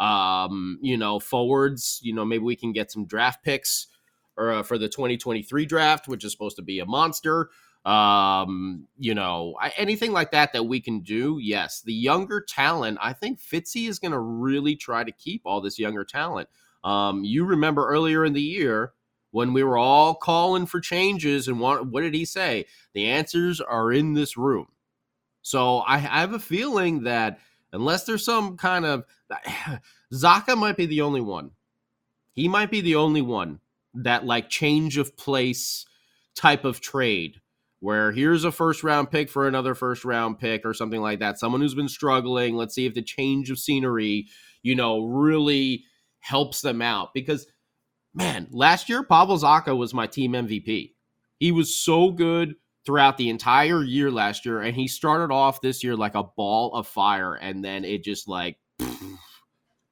um, 0.00 0.78
you 0.80 0.96
know, 0.96 1.20
forwards. 1.20 2.00
You 2.02 2.14
know, 2.14 2.24
maybe 2.24 2.42
we 2.42 2.56
can 2.56 2.72
get 2.72 2.90
some 2.90 3.06
draft 3.06 3.44
picks 3.44 3.86
or 4.36 4.50
uh, 4.52 4.62
for 4.62 4.78
the 4.78 4.88
2023 4.88 5.66
draft, 5.66 6.08
which 6.08 6.24
is 6.24 6.32
supposed 6.32 6.56
to 6.56 6.62
be 6.62 6.80
a 6.80 6.86
monster. 6.86 7.50
Um, 7.84 8.86
you 8.98 9.14
know, 9.14 9.56
I, 9.60 9.72
anything 9.76 10.12
like 10.12 10.32
that 10.32 10.52
that 10.52 10.64
we 10.64 10.80
can 10.80 11.00
do. 11.00 11.38
Yes, 11.40 11.80
the 11.80 11.94
younger 11.94 12.40
talent. 12.40 12.98
I 13.00 13.12
think 13.12 13.40
Fitzy 13.40 13.88
is 13.88 13.98
going 13.98 14.12
to 14.12 14.18
really 14.18 14.76
try 14.76 15.02
to 15.02 15.12
keep 15.12 15.42
all 15.44 15.60
this 15.60 15.78
younger 15.78 16.04
talent. 16.04 16.48
Um, 16.84 17.24
you 17.24 17.44
remember 17.44 17.88
earlier 17.88 18.24
in 18.24 18.32
the 18.32 18.42
year 18.42 18.92
when 19.30 19.52
we 19.52 19.62
were 19.62 19.78
all 19.78 20.14
calling 20.14 20.66
for 20.66 20.80
changes 20.80 21.48
and 21.48 21.60
what, 21.60 21.86
what 21.86 22.02
did 22.02 22.14
he 22.14 22.24
say? 22.24 22.66
The 22.94 23.06
answers 23.06 23.60
are 23.60 23.92
in 23.92 24.14
this 24.14 24.36
room. 24.36 24.66
So 25.42 25.78
I, 25.78 25.96
I 25.96 26.20
have 26.20 26.34
a 26.34 26.38
feeling 26.38 27.04
that 27.04 27.38
unless 27.72 28.04
there's 28.04 28.24
some 28.24 28.56
kind 28.56 28.84
of 28.84 29.04
Zacha 30.12 30.56
might 30.56 30.76
be 30.76 30.86
the 30.86 31.02
only 31.02 31.20
one. 31.20 31.52
He 32.32 32.48
might 32.48 32.70
be 32.70 32.80
the 32.80 32.96
only 32.96 33.22
one 33.22 33.60
that 33.94 34.24
like 34.24 34.48
change 34.48 34.98
of 34.98 35.16
place 35.16 35.84
type 36.34 36.64
of 36.64 36.80
trade 36.80 37.40
where 37.80 38.12
here's 38.12 38.44
a 38.44 38.52
first 38.52 38.84
round 38.84 39.10
pick 39.10 39.30
for 39.30 39.48
another 39.48 39.74
first 39.74 40.04
round 40.04 40.38
pick 40.38 40.64
or 40.64 40.74
something 40.74 41.00
like 41.00 41.18
that. 41.18 41.38
Someone 41.38 41.60
who's 41.60 41.74
been 41.74 41.88
struggling. 41.88 42.54
Let's 42.54 42.74
see 42.74 42.86
if 42.86 42.94
the 42.94 43.02
change 43.02 43.50
of 43.50 43.58
scenery, 43.58 44.28
you 44.62 44.74
know, 44.74 45.04
really 45.04 45.84
helps 46.20 46.60
them 46.60 46.82
out. 46.82 47.14
Because, 47.14 47.46
man, 48.14 48.48
last 48.50 48.88
year, 48.88 49.02
Pavel 49.02 49.38
Zacha 49.38 49.76
was 49.76 49.94
my 49.94 50.06
team 50.06 50.32
MVP. 50.32 50.92
He 51.38 51.52
was 51.52 51.74
so 51.74 52.10
good 52.10 52.54
throughout 52.84 53.16
the 53.16 53.30
entire 53.30 53.82
year 53.82 54.10
last 54.10 54.44
year, 54.44 54.60
and 54.60 54.76
he 54.76 54.86
started 54.86 55.32
off 55.32 55.62
this 55.62 55.82
year 55.82 55.96
like 55.96 56.14
a 56.14 56.24
ball 56.24 56.74
of 56.74 56.86
fire, 56.86 57.34
and 57.34 57.64
then 57.64 57.84
it 57.84 58.04
just 58.04 58.28
like 58.28 58.58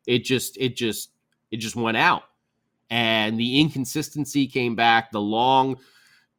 it 0.06 0.24
just 0.24 0.58
it 0.58 0.76
just 0.76 1.10
it 1.50 1.56
just 1.56 1.74
went 1.74 1.96
out, 1.96 2.24
and 2.90 3.38
the 3.38 3.60
inconsistency 3.60 4.46
came 4.46 4.74
back. 4.74 5.10
The 5.10 5.20
long 5.20 5.76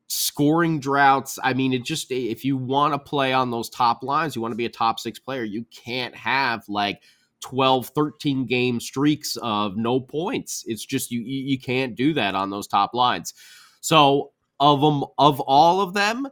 scoring 0.08 0.80
droughts. 0.80 1.38
I 1.44 1.54
mean, 1.54 1.74
it 1.74 1.84
just 1.84 2.12
if 2.12 2.44
you 2.44 2.58
want 2.58 2.94
to 2.94 3.00
play 3.00 3.34
on 3.34 3.52
those 3.52 3.70
top 3.70 4.04
lines, 4.04 4.36
you 4.36 4.42
want 4.42 4.52
to 4.52 4.58
be 4.58 4.66
a 4.66 4.70
top 4.70 5.00
six 5.00 5.20
player, 5.20 5.44
you 5.44 5.66
can't 5.72 6.16
have 6.16 6.64
like 6.68 7.02
12 7.42 7.88
13 7.96 8.46
game 8.46 8.82
streaks 8.82 9.38
of 9.42 9.78
no 9.78 9.98
points 9.98 10.66
it's 10.68 10.84
just 10.86 11.10
you 11.10 11.22
you 11.22 11.58
can't 11.58 11.96
do 11.96 12.12
that 12.12 12.36
on 12.36 12.50
those 12.50 12.68
top 12.68 12.94
lines 12.94 13.34
so 13.80 14.32
of 14.60 14.82
them 14.82 15.06
of 15.18 15.40
all 15.40 15.80
of 15.80 15.94
them 15.94 16.28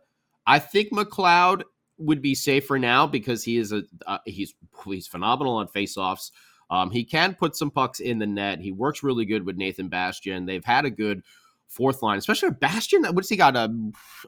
I 0.48 0.60
think 0.60 0.92
McLeod 0.92 1.64
would 1.98 2.22
be 2.22 2.34
safer 2.34 2.80
now 2.80 3.06
because 3.06 3.44
he 3.44 3.58
is 3.58 3.74
a 3.74 3.84
uh, 4.08 4.20
he's 4.26 4.56
he's 4.86 5.08
phenomenal 5.08 5.58
on 5.58 5.68
faceoffs. 5.68 6.32
Um, 6.70 6.92
he 6.92 7.04
can 7.04 7.34
put 7.34 7.56
some 7.56 7.72
pucks 7.72 8.00
in 8.00 8.20
the 8.20 8.28
net. 8.28 8.60
He 8.60 8.72
works 8.72 9.04
really 9.04 9.26
good 9.26 9.46
with 9.46 9.56
Nathan 9.56 9.88
Bastian. 9.88 10.46
They've 10.46 10.66
had 10.66 10.86
a 10.86 10.90
good 10.90 11.24
fourth 11.68 12.02
line, 12.02 12.18
especially 12.18 12.52
Bastian. 12.52 13.06
What's 13.06 13.30
he 13.30 13.38
got? 13.38 13.56
A, 13.56 13.74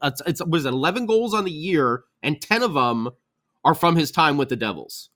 a 0.01 0.13
it's 0.25 0.43
was 0.45 0.65
it 0.65 0.69
eleven 0.69 1.05
goals 1.05 1.33
on 1.33 1.43
the 1.43 1.51
year, 1.51 2.03
and 2.23 2.41
ten 2.41 2.63
of 2.63 2.73
them 2.73 3.09
are 3.65 3.75
from 3.75 3.95
his 3.95 4.11
time 4.11 4.37
with 4.37 4.49
the 4.49 4.55
Devils. 4.55 5.09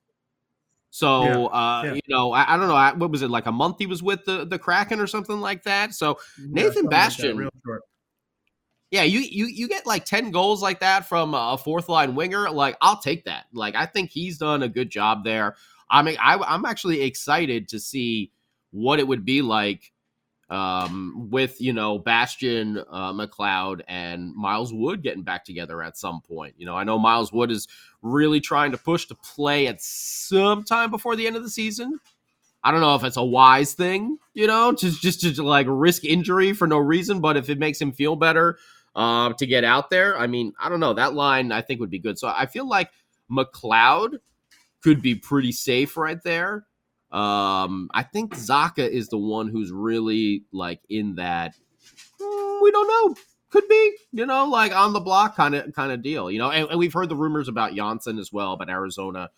So 0.90 1.24
yeah, 1.24 1.38
uh, 1.46 1.82
yeah. 1.86 1.94
you 1.94 2.02
know, 2.08 2.34
I, 2.34 2.54
I, 2.54 2.58
don't 2.58 2.68
know. 2.68 3.00
What 3.00 3.10
was 3.10 3.24
it 3.24 3.32
like 3.32 3.48
a 3.48 3.52
month 3.52 3.78
he 3.80 3.88
was 3.88 4.04
with 4.04 4.26
the 4.26 4.46
the 4.46 4.60
Kraken 4.60 5.00
or 5.00 5.08
something 5.08 5.40
like 5.40 5.64
that? 5.64 5.94
So 5.96 6.20
Nathan 6.38 6.88
Bastian, 6.88 7.38
like 7.38 7.52
yeah, 8.94 9.02
you 9.02 9.22
you 9.22 9.48
you 9.48 9.68
get 9.68 9.88
like 9.88 10.06
10 10.06 10.30
goals 10.30 10.62
like 10.62 10.82
that 10.82 11.10
from 11.10 11.34
a 11.34 11.58
fourth 11.58 11.90
line 11.90 12.14
winger, 12.14 12.52
like 12.52 12.78
I'll 12.80 13.00
take 13.00 13.26
that. 13.26 13.46
Like 13.52 13.74
I 13.74 13.88
think 13.88 14.12
he's 14.12 14.38
done 14.38 14.62
a 14.62 14.70
good 14.70 14.92
job 14.92 15.24
there. 15.24 15.56
I 15.90 16.02
mean, 16.02 16.18
I, 16.22 16.38
I'm 16.38 16.66
actually 16.66 17.02
excited 17.02 17.68
to 17.70 17.80
see 17.80 18.32
what 18.72 19.00
it 19.00 19.08
would 19.08 19.26
be 19.26 19.42
like 19.42 19.92
um, 20.50 21.30
with 21.32 21.60
you 21.62 21.74
know 21.74 21.98
Bastian 21.98 22.78
uh, 22.78 23.14
McLeod 23.14 23.82
and 23.88 24.34
Miles 24.36 24.74
Wood 24.74 25.02
getting 25.02 25.24
back 25.24 25.46
together 25.46 25.82
at 25.82 25.98
some 25.98 26.22
point. 26.22 26.56
You 26.58 26.66
know, 26.66 26.76
I 26.76 26.84
know 26.84 27.00
Miles 27.00 27.32
Wood 27.32 27.52
is 27.52 27.68
really 28.02 28.40
trying 28.40 28.72
to 28.72 28.78
push 28.78 29.08
to 29.08 29.16
play 29.16 29.68
at 29.68 29.82
some 29.82 30.64
time 30.64 30.92
before 30.92 31.16
the 31.16 31.28
end 31.28 31.36
of 31.36 31.44
the 31.44 31.50
season. 31.50 32.00
I 32.64 32.72
don't 32.72 32.82
know 32.82 32.96
if 32.96 33.04
it's 33.04 33.18
a 33.18 33.24
wise 33.24 33.74
thing, 33.74 34.18
you 34.34 34.48
know, 34.48 34.72
just 34.74 35.02
just 35.02 35.22
to 35.22 35.44
like 35.44 35.68
risk 35.70 36.06
injury 36.06 36.54
for 36.54 36.68
no 36.68 36.78
reason, 36.78 37.20
but 37.20 37.36
if 37.36 37.50
it 37.50 37.60
makes 37.60 37.82
him 37.82 37.92
feel 37.92 38.16
better, 38.16 38.58
um, 38.96 39.34
to 39.36 39.46
get 39.46 39.64
out 39.64 39.90
there. 39.90 40.18
I 40.18 40.28
mean, 40.28 40.54
I 40.60 40.70
don't 40.70 40.80
know. 40.80 40.94
That 40.94 41.14
line 41.14 41.52
I 41.52 41.62
think 41.62 41.80
would 41.80 41.90
be 41.90 42.00
good. 42.00 42.20
So 42.20 42.28
I 42.28 42.46
feel 42.46 42.68
like 42.68 42.92
McLeod 43.32 44.18
could 44.84 45.02
be 45.02 45.16
pretty 45.16 45.52
safe 45.52 45.98
right 45.98 46.22
there. 46.24 46.66
Um, 47.12 47.90
I 47.94 48.04
think 48.04 48.36
Zacha 48.36 48.88
is 48.88 49.10
the 49.10 49.18
one 49.18 49.48
who's 49.48 49.72
really 49.72 50.44
like 50.52 50.82
in 50.90 51.16
that. 51.16 51.56
Mm, 52.20 52.62
we 52.62 52.72
don't 52.72 52.88
know. 52.88 53.16
Could 53.50 53.68
be, 53.68 53.98
you 54.12 54.26
know, 54.26 54.46
like 54.46 54.76
on 54.76 54.94
the 54.94 55.00
block 55.00 55.36
kind 55.36 55.54
of 55.54 55.74
kind 55.74 55.92
of 55.92 56.02
deal, 56.02 56.32
you 56.32 56.40
know. 56.40 56.50
And, 56.50 56.70
and 56.70 56.80
we've 56.80 56.94
heard 56.94 57.10
the 57.10 57.16
rumors 57.16 57.48
about 57.48 57.76
Johnsson 57.76 58.18
as 58.18 58.34
well, 58.34 58.54
about 58.54 58.70
Arizona 58.70 59.30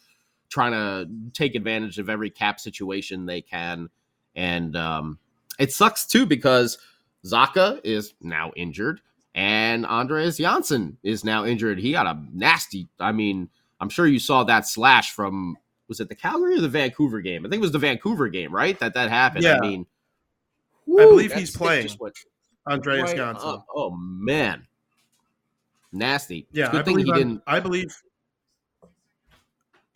trying 0.50 0.72
to 0.72 1.10
take 1.34 1.56
advantage 1.56 2.00
of 2.00 2.10
every 2.10 2.30
cap 2.30 2.60
situation 2.60 3.26
they 3.26 3.42
can, 3.42 3.90
and 4.36 4.76
um, 4.78 5.20
it 5.60 5.74
sucks 5.74 6.06
too 6.06 6.26
because 6.26 6.78
Zacha 7.26 7.82
is 7.84 8.14
now 8.22 8.54
injured 8.56 9.02
and 9.36 9.86
Andreas 9.86 10.38
Johnsson 10.38 10.98
is 11.04 11.26
now 11.26 11.44
injured. 11.44 11.78
He 11.78 11.92
got 11.92 12.08
a 12.08 12.18
nasty. 12.34 12.88
I 13.00 13.12
mean, 13.12 13.50
I'm 13.80 13.90
sure 13.90 14.08
you 14.08 14.20
saw 14.20 14.44
that 14.46 14.68
slash 14.68 15.12
from 15.12 15.58
was 15.88 16.00
it 16.00 16.10
the 16.10 16.16
Calgary 16.16 16.58
or 16.58 16.62
the 16.62 16.70
Vancouver 16.70 17.22
game? 17.22 17.46
I 17.46 17.50
think 17.50 17.60
it 17.60 17.62
was 17.62 17.72
the 17.72 17.80
Vancouver 17.80 18.28
game, 18.30 18.54
right? 18.54 18.80
That 18.80 18.94
that 18.94 19.10
happened. 19.10 19.44
Yeah. 19.44 19.58
I 19.58 19.62
mean, 19.62 19.86
woo, 20.86 21.02
I 21.02 21.06
believe 21.06 21.34
he's 21.34 21.56
playing. 21.56 21.90
Andreas 22.68 23.14
right, 23.14 23.36
oh 23.76 23.96
man, 23.96 24.66
nasty. 25.92 26.48
Yeah, 26.52 26.72
good 26.72 26.82
I 26.82 26.84
thing 26.84 27.00
he 27.00 27.12
I'm, 27.12 27.18
didn't. 27.18 27.42
I 27.46 27.60
believe. 27.60 27.96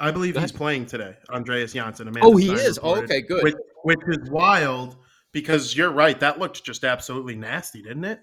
I 0.02 0.12
believe 0.12 0.38
he's 0.38 0.52
playing 0.52 0.86
today, 0.86 1.16
Andreas 1.30 1.74
Johnsson. 1.74 2.08
Amanda 2.08 2.26
oh, 2.26 2.38
he 2.38 2.46
Stein 2.46 2.60
is. 2.60 2.80
Oh, 2.82 2.96
okay, 2.98 3.22
good. 3.22 3.44
Which, 3.44 3.56
which 3.84 4.00
is 4.08 4.30
wild 4.30 4.96
because 5.34 5.76
you're 5.76 5.92
right. 5.92 6.18
That 6.20 6.40
looked 6.40 6.64
just 6.64 6.86
absolutely 6.86 7.36
nasty, 7.36 7.82
didn't 7.82 8.06
it? 8.06 8.22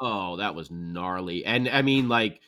Oh, 0.00 0.36
that 0.36 0.54
was 0.54 0.70
gnarly. 0.70 1.44
And 1.44 1.68
I 1.68 1.82
mean, 1.82 2.08
like, 2.08 2.40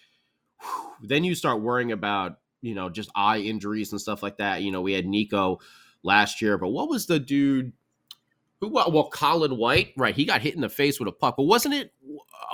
whew, 0.61 0.91
then 1.03 1.25
you 1.25 1.35
start 1.35 1.61
worrying 1.61 1.93
about, 1.93 2.39
you 2.61 2.75
know, 2.75 2.89
just 2.89 3.11
eye 3.15 3.39
injuries 3.39 3.93
and 3.93 4.01
stuff 4.01 4.23
like 4.23 4.39
that. 4.39 4.63
You 4.63 4.73
know, 4.73 4.81
we 4.81 4.93
had 4.93 5.07
Nico 5.07 5.61
last 6.03 6.43
year, 6.43 6.59
but 6.59 6.69
what 6.69 6.89
was 6.89 7.07
the 7.07 7.19
dude 7.19 7.73
who, 8.61 8.69
well, 8.69 9.09
Colin 9.13 9.57
White, 9.57 9.93
right? 9.97 10.15
He 10.15 10.25
got 10.25 10.41
hit 10.41 10.55
in 10.55 10.61
the 10.61 10.69
face 10.69 10.99
with 10.99 11.09
a 11.09 11.13
puck, 11.13 11.37
but 11.37 11.45
wasn't 11.45 11.75
it, 11.75 11.93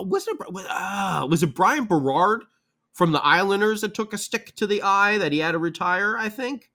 wasn't 0.00 0.40
it, 0.40 0.66
uh, 0.68 1.26
was 1.30 1.42
it 1.42 1.54
Bryan 1.54 1.86
Berard 1.86 2.42
from 2.92 3.12
the 3.12 3.24
Islanders 3.24 3.80
that 3.80 3.94
took 3.94 4.12
a 4.12 4.18
stick 4.18 4.54
to 4.56 4.66
the 4.66 4.82
eye 4.82 5.18
that 5.18 5.32
he 5.32 5.38
had 5.38 5.52
to 5.52 5.58
retire, 5.58 6.16
I 6.18 6.28
think? 6.28 6.70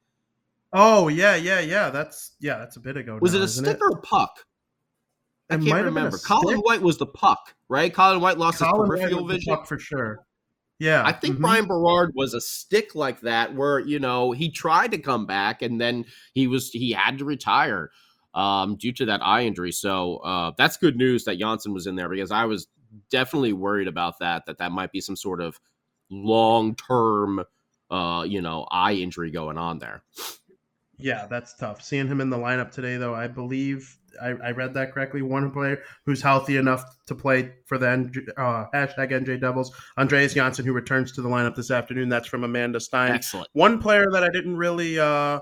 Oh, 0.74 1.08
yeah, 1.08 1.36
yeah, 1.36 1.60
yeah. 1.60 1.90
That's, 1.92 2.32
yeah, 2.40 2.58
that's 2.58 2.76
a 2.76 2.80
bit 2.80 2.98
ago. 2.98 3.20
Was 3.22 3.34
now, 3.34 3.40
it 3.40 3.44
a 3.44 3.48
stick 3.48 3.78
or 3.82 3.90
a 3.90 4.02
puck? 4.02 4.46
I 5.50 5.56
It 5.56 5.58
can't 5.58 5.68
have 5.68 5.76
been 5.76 5.82
a 5.82 5.86
remember. 5.86 6.18
Colin. 6.18 6.60
White 6.60 6.82
was 6.82 6.98
the 6.98 7.08
puck, 7.08 7.56
right? 7.70 7.94
Colin 7.94 8.22
White 8.22 8.38
lost 8.38 8.60
Colin 8.60 8.90
his 8.92 9.00
peripheral 9.00 9.28
vision. 9.28 9.56
puck 9.56 9.66
for 9.66 9.80
sure. 9.80 10.26
Yeah. 10.80 11.04
I 11.06 11.12
think 11.12 11.38
mhm. 11.38 11.42
Bryan 11.42 11.68
Berard 11.68 12.14
was 12.16 12.34
a 12.34 12.42
stick 12.42 12.96
like 12.96 13.22
that, 13.22 13.54
where 13.54 13.80
you 13.80 14.00
know 14.00 14.32
he 14.32 14.50
tried 14.50 14.92
to 14.92 14.98
come 14.98 15.26
back 15.26 15.62
and 15.62 15.80
then 15.80 16.06
he 16.34 16.48
was 16.48 16.72
he 16.72 16.92
had 16.92 17.18
to 17.20 17.26
retire 17.26 17.92
um, 18.34 18.76
due 18.78 18.94
to 18.94 19.06
that 19.06 19.22
eye 19.22 19.44
injury. 19.44 19.74
So 19.74 20.18
uh, 20.18 20.52
that's 20.58 20.78
good 20.78 20.96
news 20.96 21.26
that 21.26 21.38
Johnsson 21.38 21.74
was 21.74 21.86
in 21.86 21.96
there 21.96 22.10
because 22.10 22.32
I 22.32 22.46
was 22.46 22.68
definitely 23.12 23.54
worried 23.54 23.88
about 23.88 24.20
that 24.20 24.46
that 24.46 24.58
that 24.60 24.72
might 24.72 24.92
be 24.92 25.02
some 25.02 25.16
sort 25.16 25.42
of 25.42 25.60
long 26.10 26.76
term 26.76 27.44
uh, 27.92 28.24
you 28.28 28.42
know 28.42 28.66
eye 28.72 28.94
injury 28.94 29.32
going 29.32 29.58
on 29.58 29.80
there. 29.80 30.02
Yeah, 31.00 31.28
that's 31.28 31.56
tough. 31.56 31.82
Seeing 31.82 32.08
him 32.08 32.22
in 32.22 32.30
the 32.30 32.38
lineup 32.38 32.72
today, 32.72 32.98
though, 32.98 33.16
I 33.16 33.28
believe 33.28 33.98
I, 34.22 34.30
I 34.44 34.52
read 34.52 34.74
that 34.74 34.94
correctly. 34.94 35.22
One 35.22 35.52
player 35.52 35.82
who's 36.06 36.22
healthy 36.22 36.58
enough 36.58 36.84
to 37.08 37.16
play 37.16 37.54
for 37.66 37.78
the 37.78 37.86
NJ 37.86 38.28
uh, 38.38 38.66
hashtag 38.74 39.12
NJ 39.12 39.40
Devils, 39.40 39.72
Andreas 39.98 40.34
Johnsson, 40.34 40.66
who 40.66 40.74
returns 40.74 41.12
to 41.14 41.22
the 41.22 41.30
lineup 41.30 41.56
this 41.56 41.72
afternoon. 41.72 42.10
That's 42.10 42.28
from 42.28 42.44
Amanda 42.44 42.80
Stein. 42.80 43.14
Excellent. 43.14 43.48
One 43.54 43.80
player 43.80 44.06
that 44.12 44.24
I 44.24 44.30
didn't 44.30 44.58
really 44.58 45.00
uh, 45.00 45.40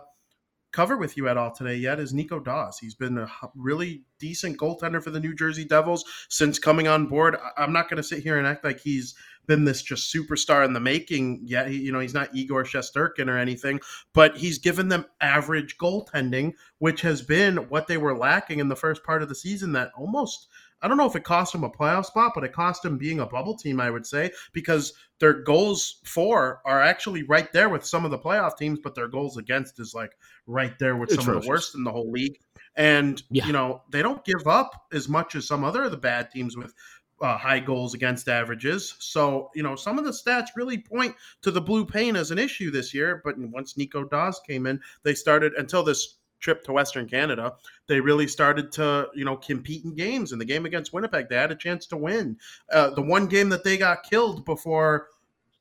cover 0.71 0.97
with 0.97 1.17
you 1.17 1.27
at 1.27 1.37
all 1.37 1.51
today 1.51 1.75
yet 1.75 1.99
is 1.99 2.13
Nico 2.13 2.39
Daws. 2.39 2.77
He's 2.79 2.95
been 2.95 3.17
a 3.17 3.27
really 3.55 4.03
decent 4.19 4.57
goaltender 4.57 5.01
for 5.01 5.09
the 5.09 5.19
New 5.19 5.33
Jersey 5.33 5.65
Devils 5.65 6.05
since 6.29 6.59
coming 6.59 6.87
on 6.87 7.07
board. 7.07 7.37
I'm 7.57 7.73
not 7.73 7.89
going 7.89 7.97
to 7.97 8.03
sit 8.03 8.21
here 8.21 8.37
and 8.37 8.45
act 8.45 8.63
like 8.63 8.79
he's 8.79 9.15
been 9.47 9.65
this 9.65 9.81
just 9.81 10.13
superstar 10.13 10.65
in 10.65 10.73
the 10.73 10.79
making 10.79 11.41
yet. 11.43 11.69
He, 11.69 11.77
you 11.77 11.91
know, 11.91 11.99
he's 11.99 12.13
not 12.13 12.35
Igor 12.35 12.63
Shesturkin 12.63 13.27
or 13.27 13.37
anything, 13.37 13.79
but 14.13 14.37
he's 14.37 14.59
given 14.59 14.89
them 14.89 15.05
average 15.21 15.77
goaltending, 15.77 16.53
which 16.79 17.01
has 17.01 17.21
been 17.21 17.57
what 17.69 17.87
they 17.87 17.97
were 17.97 18.17
lacking 18.17 18.59
in 18.59 18.69
the 18.69 18.75
first 18.75 19.03
part 19.03 19.23
of 19.23 19.29
the 19.29 19.35
season. 19.35 19.71
That 19.71 19.91
almost. 19.97 20.47
I 20.79 20.87
don't 20.87 20.97
know 20.97 21.07
if 21.07 21.15
it 21.15 21.23
cost 21.23 21.55
him 21.55 21.63
a 21.63 21.71
playoff 21.71 22.05
spot, 22.05 22.33
but 22.35 22.43
it 22.43 22.53
cost 22.53 22.85
him 22.85 22.99
being 22.99 23.19
a 23.19 23.25
bubble 23.25 23.57
team, 23.57 23.81
I 23.81 23.89
would 23.89 24.05
say, 24.05 24.29
because 24.53 24.93
their 25.19 25.33
goals 25.33 26.01
for 26.05 26.61
are 26.65 26.83
actually 26.83 27.23
right 27.23 27.51
there 27.51 27.67
with 27.67 27.83
some 27.83 28.05
of 28.05 28.11
the 28.11 28.19
playoff 28.19 28.57
teams, 28.57 28.77
but 28.83 28.93
their 28.93 29.07
goals 29.07 29.37
against 29.37 29.79
is 29.79 29.95
like 29.95 30.11
right 30.45 30.77
there 30.77 30.95
with 30.95 31.09
some 31.11 31.27
of 31.29 31.41
the 31.41 31.47
worst 31.47 31.73
in 31.73 31.83
the 31.83 31.91
whole 31.91 32.11
league. 32.11 32.37
And 32.75 33.23
Yeah. 33.31 33.47
you 33.47 33.53
know 33.53 33.81
they 33.89 34.03
don't 34.03 34.23
give 34.23 34.45
up 34.45 34.85
as 34.93 35.09
much 35.09 35.33
as 35.33 35.47
some 35.47 35.63
other 35.63 35.85
of 35.85 35.91
the 35.91 35.97
bad 35.97 36.29
teams 36.29 36.55
with 36.55 36.75
uh, 37.21 37.37
high 37.37 37.59
goals 37.59 37.93
against 37.93 38.29
averages. 38.29 38.95
So 38.99 39.49
you 39.55 39.63
know 39.63 39.75
some 39.75 39.97
of 39.97 40.05
the 40.05 40.11
stats 40.11 40.47
really 40.55 40.77
point 40.77 41.15
to 41.41 41.51
the 41.51 41.61
blue 41.61 41.85
paint 41.85 42.17
as 42.17 42.31
an 42.31 42.39
issue 42.39 42.71
this 42.71 42.93
year. 42.93 43.21
But 43.23 43.37
once 43.37 43.77
Nico 43.77 44.03
Daws 44.03 44.39
came 44.47 44.65
in, 44.65 44.79
they 45.03 45.13
started 45.13 45.53
until 45.53 45.83
this 45.83 46.17
trip 46.39 46.63
to 46.63 46.71
Western 46.71 47.07
Canada, 47.07 47.55
they 47.87 47.99
really 47.99 48.27
started 48.27 48.71
to 48.73 49.07
you 49.15 49.25
know 49.25 49.35
compete 49.35 49.83
in 49.83 49.95
games. 49.95 50.31
In 50.31 50.39
the 50.39 50.45
game 50.45 50.65
against 50.65 50.93
Winnipeg, 50.93 51.29
they 51.29 51.35
had 51.35 51.51
a 51.51 51.55
chance 51.55 51.87
to 51.87 51.97
win. 51.97 52.37
Uh, 52.71 52.91
the 52.91 53.01
one 53.01 53.27
game 53.27 53.49
that 53.49 53.63
they 53.63 53.77
got 53.77 54.03
killed 54.03 54.45
before 54.45 55.07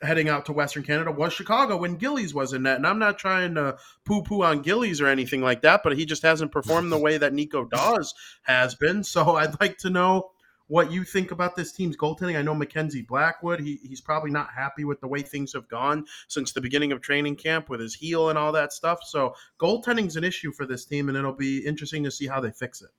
heading 0.02 0.28
out 0.28 0.44
to 0.44 0.52
Western 0.52 0.82
Canada 0.82 1.10
was 1.10 1.32
Chicago 1.32 1.78
when 1.78 1.96
Gillies 1.96 2.34
was 2.34 2.52
in 2.52 2.64
net. 2.64 2.76
And 2.76 2.86
I'm 2.86 2.98
not 2.98 3.18
trying 3.18 3.54
to 3.54 3.78
poo 4.04 4.22
poo 4.22 4.42
on 4.42 4.60
Gillies 4.60 5.00
or 5.00 5.06
anything 5.06 5.40
like 5.40 5.62
that, 5.62 5.80
but 5.82 5.96
he 5.96 6.04
just 6.04 6.22
hasn't 6.22 6.52
performed 6.52 6.92
the 6.92 6.98
way 6.98 7.16
that 7.16 7.32
Nico 7.32 7.64
Daws 7.64 8.12
has 8.42 8.74
been. 8.74 9.02
So 9.04 9.36
I'd 9.36 9.58
like 9.60 9.78
to 9.78 9.90
know 9.90 10.32
what 10.68 10.90
you 10.90 11.04
think 11.04 11.30
about 11.30 11.54
this 11.54 11.72
team's 11.72 11.96
goaltending. 11.96 12.36
I 12.36 12.42
know 12.42 12.54
Mackenzie 12.54 13.02
Blackwood, 13.02 13.60
he, 13.60 13.78
he's 13.82 14.00
probably 14.00 14.30
not 14.30 14.50
happy 14.50 14.84
with 14.84 15.00
the 15.00 15.06
way 15.06 15.22
things 15.22 15.52
have 15.52 15.68
gone 15.68 16.04
since 16.28 16.52
the 16.52 16.60
beginning 16.60 16.92
of 16.92 17.00
training 17.00 17.36
camp 17.36 17.68
with 17.68 17.80
his 17.80 17.94
heel 17.94 18.30
and 18.30 18.38
all 18.38 18.52
that 18.52 18.72
stuff. 18.72 19.00
So 19.04 19.34
goaltending's 19.58 20.16
an 20.16 20.24
issue 20.24 20.52
for 20.52 20.66
this 20.66 20.84
team, 20.84 21.08
and 21.08 21.16
it'll 21.16 21.32
be 21.32 21.64
interesting 21.64 22.02
to 22.04 22.10
see 22.10 22.26
how 22.26 22.40
they 22.40 22.50
fix 22.50 22.82
it. 22.82 22.90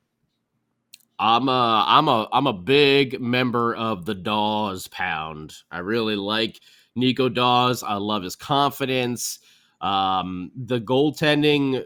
I'm 1.19 1.49
a 1.49 1.83
I'm 1.87 2.07
a 2.07 2.29
I'm 2.31 2.45
a 2.45 2.53
big 2.53 3.19
member 3.19 3.75
of 3.75 4.05
the 4.05 4.13
Daws 4.13 4.87
Pound. 4.87 5.55
I 5.71 5.79
really 5.79 6.15
like 6.15 6.59
Nico 6.95 7.27
Daws. 7.27 7.81
I 7.81 7.95
love 7.95 8.23
his 8.23 8.35
confidence. 8.35 9.39
Um, 9.81 10.51
the 10.55 10.79
goaltending 10.79 11.83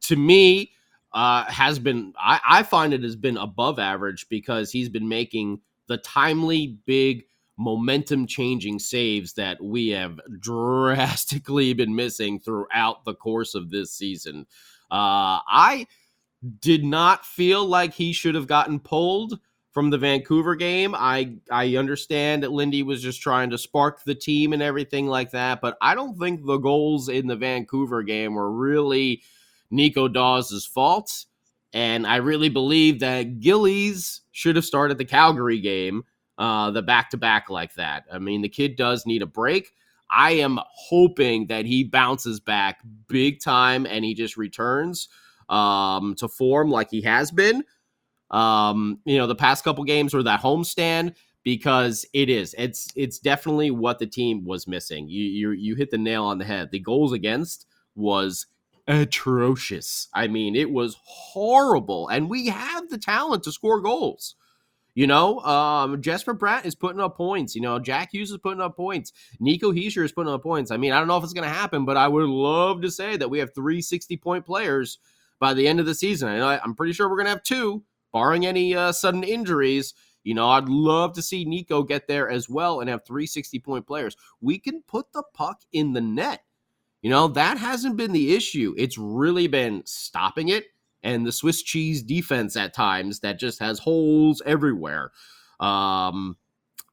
to 0.00 0.16
me 0.16 0.72
uh, 1.12 1.44
has 1.50 1.78
been 1.78 2.12
I, 2.18 2.40
I 2.48 2.62
find 2.62 2.92
it 2.92 3.02
has 3.02 3.16
been 3.16 3.36
above 3.36 3.78
average 3.78 4.28
because 4.28 4.70
he's 4.70 4.88
been 4.88 5.08
making 5.08 5.60
the 5.88 5.98
timely 5.98 6.78
big 6.86 7.24
momentum 7.56 8.26
changing 8.26 8.78
saves 8.78 9.34
that 9.34 9.62
we 9.62 9.88
have 9.88 10.18
drastically 10.40 11.72
been 11.72 11.94
missing 11.94 12.40
throughout 12.40 13.04
the 13.04 13.14
course 13.14 13.54
of 13.54 13.70
this 13.70 13.92
season. 13.92 14.46
Uh, 14.90 15.38
I 15.48 15.86
did 16.60 16.84
not 16.84 17.26
feel 17.26 17.66
like 17.66 17.92
he 17.92 18.12
should 18.12 18.34
have 18.34 18.46
gotten 18.46 18.80
pulled 18.80 19.38
from 19.72 19.90
the 19.90 19.98
Vancouver 19.98 20.56
game. 20.56 20.94
I 20.96 21.34
I 21.50 21.76
understand 21.76 22.42
that 22.42 22.52
Lindy 22.52 22.82
was 22.82 23.02
just 23.02 23.20
trying 23.20 23.50
to 23.50 23.58
spark 23.58 24.02
the 24.04 24.14
team 24.14 24.52
and 24.52 24.62
everything 24.62 25.06
like 25.06 25.30
that, 25.32 25.60
but 25.60 25.76
I 25.80 25.94
don't 25.94 26.18
think 26.18 26.44
the 26.44 26.58
goals 26.58 27.08
in 27.08 27.26
the 27.26 27.36
Vancouver 27.36 28.02
game 28.02 28.34
were 28.34 28.50
really 28.50 29.22
Nico 29.70 30.08
Daws' 30.08 30.66
fault. 30.66 31.26
And 31.72 32.06
I 32.06 32.16
really 32.16 32.48
believe 32.48 33.00
that 33.00 33.40
Gillies 33.40 34.22
should 34.32 34.56
have 34.56 34.64
started 34.64 34.98
the 34.98 35.04
Calgary 35.04 35.60
game, 35.60 36.02
uh, 36.38 36.70
the 36.70 36.82
back 36.82 37.10
to 37.10 37.16
back 37.16 37.48
like 37.48 37.74
that. 37.74 38.04
I 38.12 38.18
mean, 38.18 38.42
the 38.42 38.48
kid 38.48 38.76
does 38.76 39.06
need 39.06 39.22
a 39.22 39.26
break. 39.26 39.72
I 40.10 40.32
am 40.32 40.58
hoping 40.74 41.46
that 41.46 41.66
he 41.66 41.84
bounces 41.84 42.40
back 42.40 42.80
big 43.06 43.40
time 43.40 43.86
and 43.86 44.04
he 44.04 44.14
just 44.14 44.36
returns 44.36 45.08
um, 45.48 46.14
to 46.16 46.28
form 46.28 46.70
like 46.70 46.90
he 46.90 47.02
has 47.02 47.30
been. 47.30 47.62
Um, 48.30 49.00
you 49.04 49.18
know, 49.18 49.26
the 49.26 49.34
past 49.34 49.64
couple 49.64 49.84
games 49.84 50.14
were 50.14 50.22
that 50.24 50.40
homestand 50.40 51.14
because 51.42 52.04
it 52.12 52.28
is. 52.28 52.54
It's 52.58 52.88
it's 52.96 53.18
definitely 53.18 53.70
what 53.70 53.98
the 53.98 54.06
team 54.06 54.44
was 54.44 54.66
missing. 54.66 55.08
You 55.08 55.24
you 55.24 55.50
you 55.52 55.74
hit 55.74 55.90
the 55.90 55.98
nail 55.98 56.24
on 56.24 56.38
the 56.38 56.44
head. 56.44 56.70
The 56.70 56.78
goals 56.78 57.12
against 57.12 57.66
was 57.94 58.46
atrocious. 58.86 60.08
I 60.14 60.28
mean, 60.28 60.56
it 60.56 60.70
was 60.70 60.96
horrible, 61.02 62.08
and 62.08 62.30
we 62.30 62.48
have 62.48 62.88
the 62.88 62.98
talent 62.98 63.44
to 63.44 63.52
score 63.52 63.80
goals. 63.80 64.34
You 64.94 65.06
know, 65.06 65.38
um, 65.40 66.02
Jesper 66.02 66.34
Bratt 66.34 66.66
is 66.66 66.74
putting 66.74 67.00
up 67.00 67.16
points. 67.16 67.54
You 67.54 67.60
know, 67.60 67.78
Jack 67.78 68.10
Hughes 68.12 68.30
is 68.30 68.38
putting 68.38 68.60
up 68.60 68.76
points. 68.76 69.12
Nico 69.38 69.72
Hischier 69.72 70.04
is 70.04 70.12
putting 70.12 70.32
up 70.32 70.42
points. 70.42 70.70
I 70.70 70.76
mean, 70.76 70.92
I 70.92 70.98
don't 70.98 71.08
know 71.08 71.16
if 71.16 71.24
it's 71.24 71.32
going 71.32 71.48
to 71.48 71.54
happen, 71.54 71.84
but 71.84 71.96
I 71.96 72.08
would 72.08 72.28
love 72.28 72.82
to 72.82 72.90
say 72.90 73.16
that 73.16 73.30
we 73.30 73.38
have 73.38 73.54
three 73.54 73.80
60 73.80 74.16
point 74.16 74.44
players 74.44 74.98
by 75.38 75.54
the 75.54 75.68
end 75.68 75.80
of 75.80 75.86
the 75.86 75.94
season. 75.94 76.28
I 76.28 76.58
I'm 76.58 76.74
pretty 76.74 76.92
sure 76.92 77.08
we're 77.08 77.16
going 77.16 77.26
to 77.26 77.30
have 77.30 77.42
two, 77.42 77.84
barring 78.12 78.46
any 78.46 78.74
uh, 78.74 78.92
sudden 78.92 79.22
injuries. 79.22 79.94
You 80.24 80.34
know, 80.34 80.50
I'd 80.50 80.68
love 80.68 81.14
to 81.14 81.22
see 81.22 81.44
Nico 81.44 81.82
get 81.82 82.06
there 82.06 82.28
as 82.28 82.48
well 82.48 82.80
and 82.80 82.90
have 82.90 83.06
three 83.06 83.26
60 83.26 83.58
point 83.60 83.86
players. 83.86 84.16
We 84.40 84.58
can 84.58 84.82
put 84.82 85.12
the 85.12 85.22
puck 85.34 85.60
in 85.72 85.92
the 85.92 86.00
net. 86.00 86.42
You 87.02 87.10
know, 87.10 87.28
that 87.28 87.58
hasn't 87.58 87.96
been 87.96 88.12
the 88.12 88.34
issue. 88.34 88.74
It's 88.76 88.98
really 88.98 89.46
been 89.46 89.82
stopping 89.86 90.48
it 90.48 90.66
and 91.02 91.26
the 91.26 91.32
Swiss 91.32 91.62
cheese 91.62 92.02
defense 92.02 92.56
at 92.56 92.74
times 92.74 93.20
that 93.20 93.38
just 93.38 93.58
has 93.60 93.78
holes 93.78 94.42
everywhere. 94.44 95.12
Um, 95.58 96.36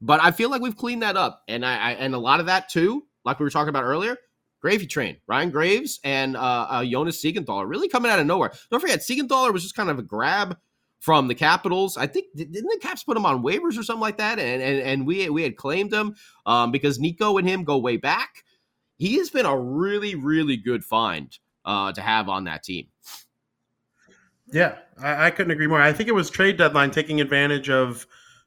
but 0.00 0.22
I 0.22 0.30
feel 0.30 0.50
like 0.50 0.62
we've 0.62 0.76
cleaned 0.76 1.02
that 1.02 1.16
up, 1.16 1.42
and 1.48 1.64
I, 1.64 1.76
I 1.76 1.90
and 1.92 2.14
a 2.14 2.18
lot 2.18 2.40
of 2.40 2.46
that 2.46 2.68
too, 2.68 3.04
like 3.24 3.38
we 3.38 3.44
were 3.44 3.50
talking 3.50 3.68
about 3.68 3.84
earlier. 3.84 4.16
Gravy 4.60 4.86
Train, 4.86 5.18
Ryan 5.28 5.50
Graves, 5.50 6.00
and 6.02 6.36
uh, 6.36 6.66
uh, 6.68 6.84
Jonas 6.84 7.22
Siegenthaler 7.22 7.68
really 7.68 7.88
coming 7.88 8.10
out 8.10 8.18
of 8.18 8.26
nowhere. 8.26 8.52
Don't 8.70 8.80
forget, 8.80 9.00
Siegenthaler 9.00 9.52
was 9.52 9.62
just 9.62 9.76
kind 9.76 9.88
of 9.88 9.98
a 9.98 10.02
grab 10.02 10.58
from 10.98 11.28
the 11.28 11.34
Capitals. 11.34 11.96
I 11.96 12.06
think 12.06 12.26
didn't 12.34 12.54
the 12.54 12.78
Caps 12.80 13.04
put 13.04 13.16
him 13.16 13.24
on 13.24 13.42
waivers 13.42 13.78
or 13.78 13.82
something 13.82 14.00
like 14.00 14.18
that, 14.18 14.38
and 14.38 14.62
and, 14.62 14.80
and 14.80 15.06
we 15.06 15.28
we 15.30 15.42
had 15.42 15.56
claimed 15.56 15.92
him 15.92 16.16
um, 16.46 16.72
because 16.72 16.98
Nico 16.98 17.38
and 17.38 17.48
him 17.48 17.64
go 17.64 17.78
way 17.78 17.96
back. 17.96 18.44
He 18.98 19.16
has 19.18 19.30
been 19.30 19.46
a 19.46 19.56
really 19.56 20.14
really 20.14 20.56
good 20.56 20.84
find 20.84 21.36
uh, 21.64 21.92
to 21.92 22.00
have 22.00 22.28
on 22.28 22.44
that 22.44 22.62
team. 22.62 22.88
Yeah, 24.52 24.76
I, 25.00 25.26
I 25.26 25.30
couldn't 25.30 25.52
agree 25.52 25.66
more. 25.66 25.80
I 25.80 25.92
think 25.92 26.08
it 26.08 26.14
was 26.14 26.30
trade 26.30 26.56
deadline 26.56 26.90
taking 26.90 27.20
advantage 27.20 27.68
of 27.70 28.06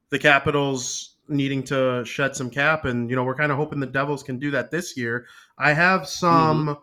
the 0.10 0.20
Capitals 0.20 1.16
needing 1.28 1.64
to 1.64 2.04
shed 2.06 2.36
some 2.36 2.50
cap, 2.50 2.86
and 2.86 3.10
you 3.10 3.16
know 3.16 3.24
we're 3.24 3.36
kind 3.36 3.52
of 3.52 3.58
hoping 3.58 3.80
the 3.80 3.86
Devils 3.88 4.24
can 4.24 4.40
do 4.40 4.52
that 4.52 4.72
this 4.72 4.98
year. 4.98 5.26
I 5.58 5.74
have 5.74 6.08
some, 6.08 6.78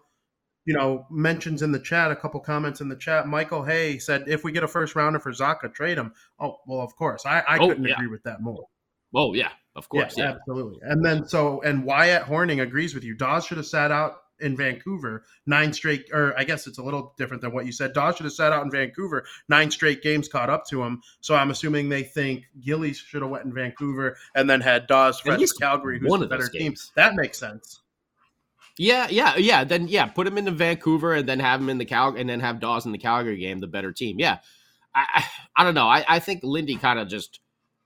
you 0.64 0.72
know, 0.74 1.04
mentions 1.11 1.62
in 1.62 1.72
the 1.72 1.81
chat, 1.81 2.11
a 2.11 2.16
couple 2.16 2.40
comments 2.40 2.81
in 2.81 2.88
the 2.88 2.96
chat. 2.96 3.26
Michael 3.26 3.64
Hay 3.64 3.98
said, 3.98 4.24
"If 4.28 4.44
we 4.44 4.52
get 4.52 4.62
a 4.62 4.68
first 4.68 4.94
rounder 4.94 5.18
for 5.18 5.33
Zacha, 5.33 5.72
trade 5.74 5.98
him." 5.98 6.14
Oh, 6.38 6.59
well, 6.66 6.81
of 6.81 6.94
course. 6.96 7.26
I, 7.26 7.40
I 7.40 7.59
Oh, 7.59 7.68
couldn't 7.68 7.85
yeah. 7.85 7.94
agree 7.94 8.07
with 8.07 8.22
that 8.22 8.40
more. 8.40 8.66
Oh 9.14 9.35
yeah, 9.35 9.51
of 9.77 9.88
course, 9.88 10.16
yeah, 10.16 10.25
yeah, 10.25 10.31
absolutely. 10.33 10.81
And 10.83 11.05
then 11.05 11.27
so 11.27 11.61
and 11.62 11.85
Wyatt 11.85 12.23
Horning 12.23 12.61
agrees 12.61 12.94
with 12.94 13.05
you. 13.05 13.14
Daws 13.14 13.47
should 13.47 13.57
have 13.57 13.66
sat 13.66 13.90
out 13.90 14.16
in 14.40 14.57
Vancouver 14.57 15.25
nine 15.47 15.73
straight, 15.73 16.09
or 16.12 16.38
I 16.38 16.44
guess 16.44 16.66
it's 16.66 16.79
a 16.79 16.83
little 16.83 17.14
different 17.18 17.42
than 17.42 17.53
what 17.53 17.66
you 17.66 17.73
said. 17.73 17.92
Daws 17.92 18.16
should 18.16 18.25
have 18.25 18.33
sat 18.33 18.53
out 18.53 18.64
in 18.64 18.71
Vancouver 18.71 19.25
nine 19.49 19.71
straight 19.71 20.03
games 20.03 20.29
caught 20.29 20.51
up 20.51 20.66
to 20.66 20.83
him. 20.83 21.03
So 21.21 21.35
I'm 21.35 21.51
assuming 21.51 21.88
they 21.88 22.03
think 22.03 22.44
Gillies 22.61 22.99
should 22.99 23.23
have 23.23 23.31
went 23.31 23.44
in 23.44 23.53
Vancouver 23.53 24.16
and 24.35 24.49
then 24.49 24.61
had 24.61 24.87
Daws 24.87 25.21
fresh 25.21 25.40
Calgary, 25.61 25.99
who's 25.99 26.11
one 26.11 26.21
the 26.21 26.27
better 26.27 26.49
team. 26.49 26.75
That 26.94 27.14
makes 27.14 27.38
sense. 27.38 27.81
Yeah, 28.77 29.09
yeah, 29.11 29.37
yeah. 29.37 29.64
Then 29.64 29.88
yeah, 29.88 30.07
put 30.07 30.27
him 30.27 30.38
into 30.38 30.53
Vancouver 30.53 31.14
and 31.14 31.29
then 31.29 31.40
have 31.40 31.61
him 31.61 31.68
in 31.68 31.79
the 31.79 31.85
Cal 31.85 32.14
and 32.14 32.29
then 32.29 32.40
have 32.40 32.61
Daws 32.61 32.87
in 32.87 32.92
the 32.92 32.99
Calgary 32.99 33.38
game, 33.38 33.59
the 33.59 33.66
better 33.66 33.92
team. 33.92 34.21
Yeah, 34.21 34.38
I 34.94 35.05
I, 35.14 35.25
I 35.57 35.64
don't 35.64 35.75
know. 35.75 35.88
I, 35.88 36.05
I 36.09 36.18
think 36.21 36.44
Lindy 36.44 36.77
kind 36.77 37.01
of 37.01 37.09
just 37.09 37.40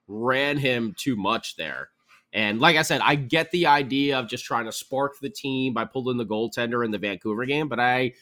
ran 0.08 0.56
him 0.58 0.94
too 0.96 1.16
much 1.16 1.56
there. 1.56 1.90
And 2.32 2.60
like 2.60 2.76
I 2.76 2.82
said, 2.82 3.00
I 3.02 3.14
get 3.14 3.50
the 3.50 3.66
idea 3.66 4.18
of 4.18 4.28
just 4.28 4.44
trying 4.44 4.64
to 4.64 4.72
spark 4.72 5.18
the 5.20 5.28
team 5.28 5.74
by 5.74 5.84
pulling 5.84 6.16
the 6.16 6.24
goaltender 6.24 6.84
in 6.84 6.90
the 6.90 6.98
Vancouver 6.98 7.44
game, 7.44 7.68
but 7.68 7.78
I 7.78 8.14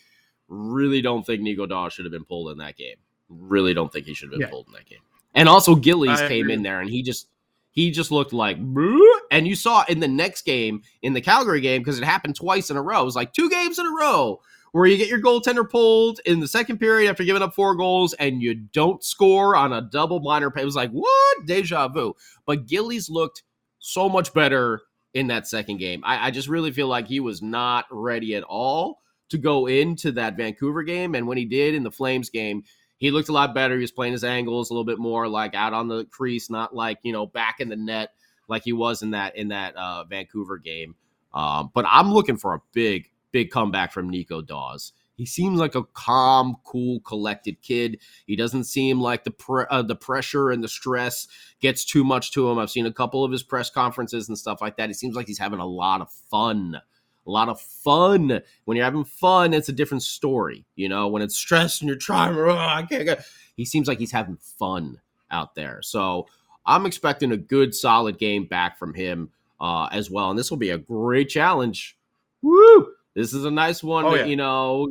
really 0.48 1.00
don't 1.00 1.24
think 1.24 1.42
Nico 1.42 1.66
Daws 1.66 1.92
should 1.92 2.04
have 2.04 2.12
been 2.12 2.24
pulled 2.24 2.50
in 2.50 2.58
that 2.58 2.76
game. 2.76 2.96
Really 3.28 3.72
don't 3.72 3.92
think 3.92 4.06
he 4.06 4.14
should 4.14 4.26
have 4.26 4.32
been 4.32 4.40
yeah. 4.40 4.50
pulled 4.50 4.66
in 4.66 4.72
that 4.72 4.86
game. 4.86 4.98
And 5.34 5.48
also 5.48 5.76
Gillies 5.76 6.20
I 6.20 6.28
came 6.28 6.46
agree. 6.46 6.54
in 6.54 6.62
there 6.62 6.80
and 6.80 6.90
he 6.90 7.02
just 7.02 7.28
he 7.72 7.92
just 7.92 8.10
looked 8.10 8.32
like, 8.32 8.56
and 8.56 9.46
you 9.46 9.54
saw 9.54 9.84
in 9.88 10.00
the 10.00 10.08
next 10.08 10.42
game, 10.42 10.82
in 11.02 11.12
the 11.12 11.20
Calgary 11.20 11.60
game, 11.60 11.80
because 11.80 11.98
it 11.98 12.04
happened 12.04 12.34
twice 12.34 12.68
in 12.68 12.76
a 12.76 12.82
row. 12.82 13.02
It 13.02 13.04
was 13.04 13.14
like 13.14 13.32
two 13.32 13.48
games 13.48 13.78
in 13.78 13.86
a 13.86 13.90
row 13.90 14.40
where 14.72 14.86
you 14.86 14.96
get 14.96 15.08
your 15.08 15.20
goaltender 15.20 15.68
pulled 15.68 16.20
in 16.24 16.40
the 16.40 16.48
second 16.48 16.78
period 16.78 17.10
after 17.10 17.24
giving 17.24 17.42
up 17.42 17.54
four 17.54 17.74
goals 17.74 18.12
and 18.14 18.42
you 18.42 18.54
don't 18.54 19.02
score 19.02 19.56
on 19.56 19.72
a 19.72 19.80
double 19.80 20.20
minor 20.20 20.50
pay. 20.50 20.62
It 20.62 20.66
was 20.66 20.76
like, 20.76 20.90
what? 20.90 21.46
Deja 21.46 21.88
vu. 21.88 22.14
But 22.46 22.66
Gillies 22.66 23.10
looked 23.10 23.42
so 23.78 24.08
much 24.08 24.32
better 24.32 24.82
in 25.14 25.26
that 25.28 25.46
second 25.46 25.78
game. 25.78 26.02
I, 26.04 26.28
I 26.28 26.30
just 26.30 26.48
really 26.48 26.70
feel 26.70 26.86
like 26.86 27.08
he 27.08 27.20
was 27.20 27.42
not 27.42 27.86
ready 27.90 28.34
at 28.36 28.44
all 28.44 29.00
to 29.30 29.38
go 29.38 29.66
into 29.66 30.12
that 30.12 30.36
Vancouver 30.36 30.82
game. 30.82 31.14
And 31.14 31.26
when 31.26 31.38
he 31.38 31.44
did 31.44 31.74
in 31.74 31.82
the 31.82 31.90
Flames 31.90 32.30
game, 32.30 32.64
he 32.98 33.10
looked 33.10 33.28
a 33.28 33.32
lot 33.32 33.54
better. 33.54 33.74
He 33.74 33.80
was 33.80 33.92
playing 33.92 34.12
his 34.12 34.24
angles 34.24 34.70
a 34.70 34.74
little 34.74 34.84
bit 34.84 34.98
more 34.98 35.26
like 35.26 35.54
out 35.54 35.72
on 35.72 35.88
the 35.88 36.04
crease, 36.04 36.50
not 36.50 36.74
like 36.74 36.98
you 37.02 37.12
know 37.12 37.26
back 37.26 37.58
in 37.58 37.68
the 37.68 37.76
net 37.76 38.10
like 38.46 38.64
he 38.64 38.72
was 38.72 39.02
in 39.02 39.12
that 39.12 39.36
in 39.36 39.48
that 39.48 39.74
uh, 39.76 40.04
Vancouver 40.04 40.58
game. 40.58 40.94
Um, 41.32 41.70
but 41.72 41.86
I'm 41.88 42.12
looking 42.12 42.36
for 42.36 42.54
a 42.54 42.60
big 42.72 43.10
big 43.32 43.50
comeback 43.50 43.92
from 43.92 44.08
Nico 44.08 44.40
Daws. 44.42 44.92
He 45.16 45.26
seems 45.26 45.60
like 45.60 45.74
a 45.74 45.84
calm, 45.84 46.56
cool, 46.64 47.00
collected 47.00 47.60
kid. 47.60 47.98
He 48.26 48.36
doesn't 48.36 48.64
seem 48.64 49.00
like 49.00 49.24
the 49.24 49.30
pre- 49.30 49.66
uh, 49.68 49.82
the 49.82 49.96
pressure 49.96 50.50
and 50.50 50.64
the 50.64 50.68
stress 50.68 51.28
gets 51.60 51.84
too 51.84 52.04
much 52.04 52.32
to 52.32 52.48
him. 52.48 52.58
I've 52.58 52.70
seen 52.70 52.86
a 52.86 52.92
couple 52.92 53.22
of 53.22 53.30
his 53.30 53.42
press 53.42 53.68
conferences 53.68 54.28
and 54.28 54.38
stuff 54.38 54.62
like 54.62 54.76
that. 54.76 54.88
He 54.88 54.94
seems 54.94 55.14
like 55.14 55.26
he's 55.26 55.38
having 55.38 55.60
a 55.60 55.66
lot 55.66 56.00
of 56.00 56.10
fun 56.10 56.80
a 57.26 57.30
lot 57.30 57.48
of 57.48 57.60
fun. 57.60 58.40
When 58.64 58.76
you're 58.76 58.84
having 58.84 59.04
fun, 59.04 59.54
it's 59.54 59.68
a 59.68 59.72
different 59.72 60.02
story. 60.02 60.64
You 60.74 60.88
know, 60.88 61.08
when 61.08 61.22
it's 61.22 61.36
stress 61.36 61.80
and 61.80 61.88
you're 61.88 61.98
trying, 61.98 62.36
oh, 62.36 62.50
I 62.50 62.82
can't 62.82 63.04
get. 63.04 63.24
He 63.56 63.64
seems 63.64 63.88
like 63.88 63.98
he's 63.98 64.12
having 64.12 64.38
fun 64.58 65.00
out 65.30 65.54
there. 65.54 65.80
So 65.82 66.26
I'm 66.66 66.86
expecting 66.86 67.32
a 67.32 67.36
good, 67.36 67.74
solid 67.74 68.18
game 68.18 68.46
back 68.46 68.78
from 68.78 68.94
him 68.94 69.30
uh, 69.60 69.88
as 69.92 70.10
well. 70.10 70.30
And 70.30 70.38
this 70.38 70.50
will 70.50 70.58
be 70.58 70.70
a 70.70 70.78
great 70.78 71.28
challenge. 71.28 71.96
Woo! 72.42 72.94
This 73.14 73.32
is 73.32 73.44
a 73.44 73.50
nice 73.50 73.82
one. 73.82 74.04
Oh, 74.04 74.14
yeah. 74.14 74.24
You 74.24 74.36
know, 74.36 74.88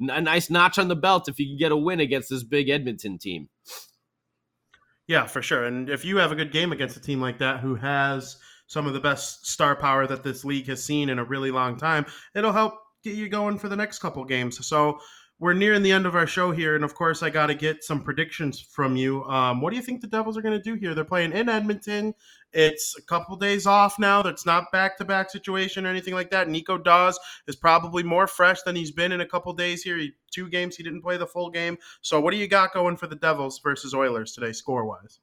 a 0.00 0.20
nice 0.20 0.50
notch 0.50 0.78
on 0.78 0.88
the 0.88 0.96
belt 0.96 1.28
if 1.28 1.38
you 1.38 1.46
can 1.46 1.58
get 1.58 1.72
a 1.72 1.76
win 1.76 2.00
against 2.00 2.30
this 2.30 2.42
big 2.42 2.68
Edmonton 2.68 3.18
team. 3.18 3.48
Yeah, 5.06 5.26
for 5.26 5.42
sure. 5.42 5.64
And 5.64 5.90
if 5.90 6.04
you 6.04 6.18
have 6.18 6.32
a 6.32 6.36
good 6.36 6.52
game 6.52 6.72
against 6.72 6.96
a 6.96 7.00
team 7.00 7.20
like 7.20 7.38
that 7.38 7.60
who 7.60 7.74
has 7.74 8.36
some 8.70 8.86
of 8.86 8.92
the 8.92 9.00
best 9.00 9.44
star 9.46 9.74
power 9.74 10.06
that 10.06 10.22
this 10.22 10.44
league 10.44 10.68
has 10.68 10.82
seen 10.82 11.08
in 11.08 11.18
a 11.18 11.24
really 11.24 11.50
long 11.50 11.76
time. 11.76 12.06
It'll 12.36 12.52
help 12.52 12.74
get 13.02 13.16
you 13.16 13.28
going 13.28 13.58
for 13.58 13.68
the 13.68 13.74
next 13.74 13.98
couple 13.98 14.24
games. 14.24 14.64
So 14.64 15.00
we're 15.40 15.54
nearing 15.54 15.82
the 15.82 15.90
end 15.90 16.06
of 16.06 16.14
our 16.14 16.26
show 16.26 16.52
here, 16.52 16.76
and 16.76 16.84
of 16.84 16.94
course, 16.94 17.20
I 17.22 17.30
got 17.30 17.46
to 17.46 17.54
get 17.54 17.82
some 17.82 18.00
predictions 18.00 18.60
from 18.60 18.94
you. 18.94 19.24
Um, 19.24 19.60
what 19.60 19.70
do 19.70 19.76
you 19.76 19.82
think 19.82 20.02
the 20.02 20.06
Devils 20.06 20.36
are 20.36 20.42
going 20.42 20.56
to 20.56 20.62
do 20.62 20.74
here? 20.76 20.94
They're 20.94 21.02
playing 21.02 21.32
in 21.32 21.48
Edmonton. 21.48 22.14
It's 22.52 22.96
a 22.98 23.02
couple 23.02 23.36
days 23.36 23.66
off 23.66 23.98
now. 23.98 24.22
That's 24.22 24.44
not 24.44 24.72
back 24.72 24.98
to 24.98 25.04
back 25.04 25.30
situation 25.30 25.86
or 25.86 25.90
anything 25.90 26.14
like 26.14 26.30
that. 26.30 26.48
Nico 26.48 26.78
Daws 26.78 27.18
is 27.46 27.54
probably 27.54 28.02
more 28.02 28.26
fresh 28.26 28.62
than 28.62 28.74
he's 28.74 28.90
been 28.90 29.12
in 29.12 29.20
a 29.20 29.26
couple 29.26 29.52
days 29.52 29.82
here. 29.82 29.96
He, 29.96 30.12
two 30.32 30.48
games, 30.48 30.76
he 30.76 30.82
didn't 30.82 31.02
play 31.02 31.16
the 31.16 31.26
full 31.26 31.50
game. 31.50 31.78
So, 32.00 32.20
what 32.20 32.32
do 32.32 32.38
you 32.38 32.48
got 32.48 32.74
going 32.74 32.96
for 32.96 33.06
the 33.06 33.14
Devils 33.14 33.60
versus 33.62 33.94
Oilers 33.94 34.32
today, 34.32 34.52
score 34.52 34.84
wise? 34.84 35.20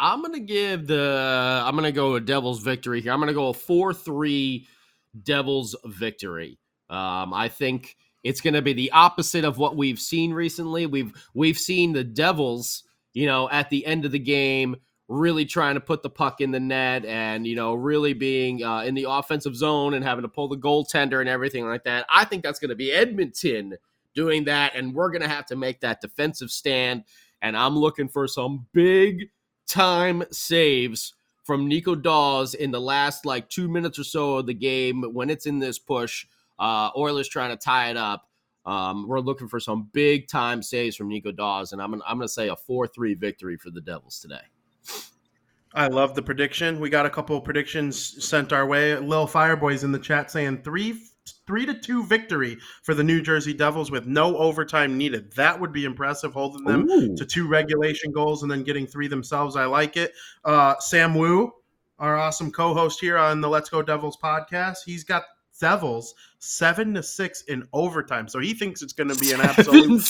I'm 0.00 0.22
gonna 0.22 0.40
give 0.40 0.88
the 0.88 1.62
I'm 1.64 1.76
gonna 1.76 1.92
go 1.92 2.16
a 2.16 2.20
Devils 2.20 2.62
victory 2.62 3.00
here. 3.00 3.12
I'm 3.12 3.20
gonna 3.20 3.32
go 3.32 3.50
a 3.50 3.54
four 3.54 3.94
three 3.94 4.66
Devils 5.22 5.76
victory. 5.84 6.58
Um, 6.90 7.32
I 7.32 7.48
think 7.48 7.96
it's 8.24 8.40
gonna 8.40 8.62
be 8.62 8.72
the 8.72 8.90
opposite 8.90 9.44
of 9.44 9.58
what 9.58 9.76
we've 9.76 10.00
seen 10.00 10.32
recently. 10.32 10.86
We've 10.86 11.12
we've 11.32 11.58
seen 11.58 11.92
the 11.92 12.02
Devils, 12.02 12.82
you 13.12 13.26
know, 13.26 13.48
at 13.50 13.70
the 13.70 13.86
end 13.86 14.04
of 14.04 14.10
the 14.10 14.18
game 14.18 14.76
really 15.14 15.44
trying 15.44 15.74
to 15.74 15.80
put 15.80 16.02
the 16.02 16.10
puck 16.10 16.40
in 16.40 16.50
the 16.50 16.60
net 16.60 17.04
and 17.04 17.46
you 17.46 17.56
know 17.56 17.74
really 17.74 18.12
being 18.12 18.62
uh, 18.62 18.82
in 18.82 18.94
the 18.94 19.06
offensive 19.08 19.56
zone 19.56 19.94
and 19.94 20.04
having 20.04 20.22
to 20.22 20.28
pull 20.28 20.48
the 20.48 20.56
goaltender 20.56 21.20
and 21.20 21.28
everything 21.28 21.66
like 21.66 21.84
that. 21.84 22.06
I 22.08 22.24
think 22.24 22.42
that's 22.42 22.58
going 22.58 22.70
to 22.70 22.74
be 22.74 22.92
Edmonton 22.92 23.76
doing 24.14 24.44
that, 24.44 24.74
and 24.74 24.94
we're 24.94 25.10
going 25.10 25.22
to 25.22 25.28
have 25.28 25.46
to 25.46 25.56
make 25.56 25.80
that 25.80 26.00
defensive 26.00 26.50
stand. 26.50 27.04
And 27.42 27.56
I'm 27.56 27.76
looking 27.76 28.08
for 28.08 28.26
some 28.26 28.66
big 28.72 29.30
time 29.66 30.24
saves 30.30 31.14
from 31.42 31.68
Nico 31.68 31.94
Daws 31.94 32.54
in 32.54 32.70
the 32.70 32.80
last 32.80 33.26
like 33.26 33.48
two 33.50 33.68
minutes 33.68 33.98
or 33.98 34.04
so 34.04 34.36
of 34.36 34.46
the 34.46 34.54
game 34.54 35.02
when 35.12 35.30
it's 35.30 35.46
in 35.46 35.58
this 35.58 35.78
push. 35.78 36.26
Uh, 36.58 36.90
Oilers 36.96 37.28
trying 37.28 37.50
to 37.50 37.56
tie 37.56 37.90
it 37.90 37.96
up. 37.96 38.28
Um, 38.64 39.06
we're 39.06 39.20
looking 39.20 39.48
for 39.48 39.60
some 39.60 39.90
big 39.92 40.26
time 40.26 40.62
saves 40.62 40.96
from 40.96 41.08
Nico 41.08 41.32
Daws, 41.32 41.72
and 41.72 41.82
I'm 41.82 41.90
gonna, 41.90 42.02
I'm 42.06 42.16
going 42.16 42.26
to 42.26 42.32
say 42.32 42.48
a 42.48 42.56
4 42.56 42.86
3 42.86 43.14
victory 43.14 43.58
for 43.58 43.70
the 43.70 43.82
Devils 43.82 44.20
today. 44.20 44.40
I 45.74 45.88
love 45.88 46.14
the 46.14 46.22
prediction. 46.22 46.78
We 46.78 46.88
got 46.88 47.06
a 47.06 47.10
couple 47.10 47.36
of 47.36 47.44
predictions 47.44 48.24
sent 48.24 48.52
our 48.52 48.64
way. 48.64 48.96
Lil 48.96 49.26
Fireboys 49.26 49.82
in 49.82 49.90
the 49.90 49.98
chat 49.98 50.30
saying 50.30 50.62
three 50.62 51.00
three 51.46 51.66
to 51.66 51.74
two 51.74 52.04
victory 52.04 52.58
for 52.82 52.94
the 52.94 53.04
New 53.04 53.20
Jersey 53.20 53.54
Devils 53.54 53.90
with 53.90 54.06
no 54.06 54.36
overtime 54.36 54.96
needed. 54.96 55.32
That 55.32 55.58
would 55.58 55.72
be 55.72 55.84
impressive, 55.84 56.32
holding 56.32 56.64
them 56.64 56.88
Ooh. 56.88 57.16
to 57.16 57.26
two 57.26 57.48
regulation 57.48 58.12
goals 58.12 58.42
and 58.42 58.50
then 58.50 58.62
getting 58.62 58.86
three 58.86 59.08
themselves. 59.08 59.56
I 59.56 59.64
like 59.64 59.96
it. 59.96 60.12
Uh, 60.44 60.74
Sam 60.78 61.14
Wu, 61.14 61.52
our 61.98 62.16
awesome 62.16 62.50
co-host 62.52 63.00
here 63.00 63.18
on 63.18 63.40
the 63.40 63.48
Let's 63.48 63.68
Go 63.68 63.82
Devils 63.82 64.18
podcast, 64.22 64.78
he's 64.84 65.04
got 65.04 65.24
Devils 65.60 66.14
seven 66.38 66.94
to 66.94 67.02
six 67.02 67.42
in 67.42 67.66
overtime. 67.72 68.28
So 68.28 68.38
he 68.38 68.54
thinks 68.54 68.82
it's 68.82 68.92
going 68.92 69.08
to 69.08 69.18
be 69.18 69.32
an 69.32 69.40
absolute 69.40 70.02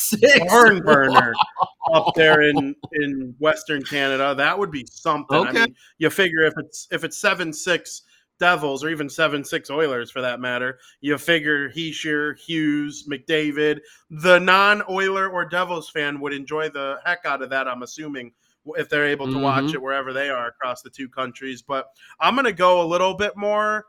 barn 0.49 0.81
burner 0.81 1.35
up 1.93 2.15
there 2.15 2.43
in 2.43 2.75
in 2.93 3.35
Western 3.39 3.83
Canada. 3.83 4.35
That 4.35 4.59
would 4.59 4.71
be 4.71 4.87
something. 4.91 5.37
Okay. 5.37 5.49
I 5.49 5.67
mean, 5.67 5.75
you 5.99 6.11
figure 6.11 6.43
if 6.43 6.55
it's 6.57 6.89
if 6.91 7.05
it's 7.05 7.19
seven 7.19 7.53
six 7.53 8.03
Devils 8.41 8.83
or 8.83 8.89
even 8.89 9.09
seven 9.09 9.45
six 9.45 9.71
Oilers 9.71 10.11
for 10.11 10.21
that 10.21 10.41
matter, 10.41 10.79
you 11.01 11.17
figure 11.19 11.71
Hischier, 11.71 12.39
Hughes, 12.39 13.07
McDavid, 13.09 13.81
the 14.11 14.39
non 14.39 14.83
Oiler 14.91 15.29
or 15.29 15.45
Devils 15.45 15.91
fan 15.91 16.21
would 16.21 16.33
enjoy 16.33 16.69
the 16.69 16.99
heck 17.05 17.25
out 17.25 17.43
of 17.43 17.51
that. 17.51 17.69
I'm 17.69 17.83
assuming 17.83 18.33
if 18.67 18.89
they're 18.89 19.07
able 19.07 19.27
to 19.27 19.33
mm-hmm. 19.33 19.43
watch 19.43 19.75
it 19.75 19.83
wherever 19.83 20.13
they 20.13 20.31
are 20.31 20.49
across 20.49 20.83
the 20.83 20.91
two 20.91 21.09
countries. 21.09 21.63
But 21.63 21.87
I'm 22.19 22.35
gonna 22.35 22.53
go 22.53 22.83
a 22.83 22.87
little 22.87 23.15
bit 23.15 23.37
more. 23.37 23.87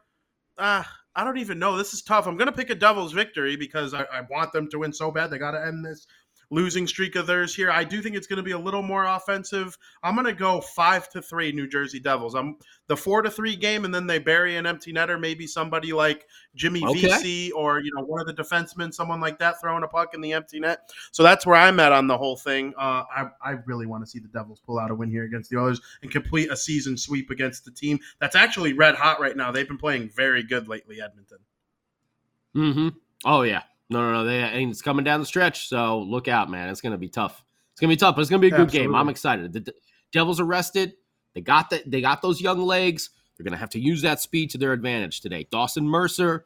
Uh, 0.57 0.83
I 1.15 1.23
don't 1.23 1.37
even 1.37 1.59
know. 1.59 1.77
This 1.77 1.93
is 1.93 2.01
tough. 2.01 2.27
I'm 2.27 2.37
gonna 2.37 2.51
pick 2.51 2.69
a 2.69 2.75
Devils 2.75 3.13
victory 3.13 3.55
because 3.55 3.93
I, 3.93 4.03
I 4.03 4.21
want 4.29 4.51
them 4.51 4.69
to 4.69 4.79
win 4.79 4.93
so 4.93 5.11
bad. 5.11 5.31
They 5.31 5.37
got 5.37 5.51
to 5.51 5.65
end 5.65 5.83
this 5.83 6.05
losing 6.49 6.87
streak 6.87 7.15
of 7.15 7.27
theirs 7.27 7.55
here. 7.55 7.71
I 7.71 7.83
do 7.83 8.01
think 8.01 8.15
it's 8.15 8.27
going 8.27 8.37
to 8.37 8.43
be 8.43 8.51
a 8.51 8.59
little 8.59 8.81
more 8.81 9.05
offensive. 9.05 9.77
I'm 10.03 10.15
going 10.15 10.25
to 10.25 10.33
go 10.33 10.61
five 10.61 11.09
to 11.09 11.21
three 11.21 11.51
New 11.51 11.67
Jersey 11.67 11.99
Devils. 11.99 12.35
I'm 12.35 12.57
the 12.87 12.97
four 12.97 13.21
to 13.21 13.31
three 13.31 13.55
game, 13.55 13.85
and 13.85 13.93
then 13.93 14.07
they 14.07 14.19
bury 14.19 14.57
an 14.57 14.65
empty 14.65 14.93
netter. 14.93 15.19
Maybe 15.19 15.47
somebody 15.47 15.93
like 15.93 16.27
Jimmy 16.55 16.83
okay. 16.85 17.01
Vesey 17.01 17.51
or 17.51 17.79
you 17.79 17.91
know 17.95 18.03
one 18.03 18.21
of 18.21 18.27
the 18.27 18.33
defensemen, 18.33 18.93
someone 18.93 19.19
like 19.19 19.39
that, 19.39 19.59
throwing 19.59 19.83
a 19.83 19.87
puck 19.87 20.13
in 20.13 20.21
the 20.21 20.33
empty 20.33 20.59
net. 20.59 20.91
So 21.11 21.23
that's 21.23 21.45
where 21.45 21.55
I'm 21.55 21.79
at 21.79 21.91
on 21.91 22.07
the 22.07 22.17
whole 22.17 22.37
thing. 22.37 22.73
Uh, 22.77 23.03
I 23.15 23.29
I 23.41 23.51
really 23.65 23.85
want 23.85 24.03
to 24.03 24.09
see 24.09 24.19
the 24.19 24.27
Devils 24.27 24.61
pull 24.65 24.79
out 24.79 24.91
a 24.91 24.95
win 24.95 25.09
here 25.09 25.23
against 25.23 25.49
the 25.49 25.57
Oilers 25.57 25.81
and 26.01 26.11
complete 26.11 26.51
a 26.51 26.57
season 26.57 26.97
sweep 26.97 27.29
against 27.29 27.65
the 27.65 27.71
team 27.71 27.99
that's 28.19 28.35
actually 28.35 28.73
red 28.73 28.95
hot 28.95 29.19
right 29.19 29.35
now. 29.35 29.51
They've 29.51 29.67
been 29.67 29.77
playing 29.77 30.09
very 30.09 30.43
good 30.43 30.67
lately, 30.67 31.01
Edmonton. 31.01 31.39
Hmm. 32.53 32.89
Oh 33.25 33.41
yeah. 33.41 33.63
No, 33.89 34.01
no, 34.01 34.13
no. 34.13 34.23
They, 34.25 34.63
it's 34.63 34.81
coming 34.81 35.03
down 35.05 35.19
the 35.19 35.25
stretch, 35.25 35.67
so 35.67 35.99
look 35.99 36.27
out, 36.27 36.49
man. 36.49 36.69
It's 36.69 36.81
going 36.81 36.91
to 36.91 36.97
be 36.97 37.09
tough. 37.09 37.43
It's 37.73 37.79
going 37.81 37.89
to 37.89 37.95
be 37.95 37.99
tough, 37.99 38.15
but 38.15 38.21
it's 38.21 38.29
going 38.29 38.41
to 38.41 38.47
be 38.47 38.53
a 38.53 38.57
good 38.57 38.67
Absolutely. 38.67 38.87
game. 38.87 38.95
I'm 38.95 39.09
excited. 39.09 39.53
The, 39.53 39.59
the 39.59 39.73
Devils 40.11 40.39
arrested. 40.39 40.93
They 41.33 41.41
got 41.41 41.69
that. 41.71 41.89
They 41.89 42.01
got 42.01 42.21
those 42.21 42.41
young 42.41 42.61
legs. 42.61 43.09
They're 43.35 43.43
going 43.43 43.51
to 43.51 43.59
have 43.59 43.69
to 43.71 43.79
use 43.79 44.01
that 44.03 44.21
speed 44.21 44.49
to 44.51 44.57
their 44.57 44.71
advantage 44.71 45.19
today. 45.19 45.45
Dawson 45.51 45.85
Mercer, 45.85 46.45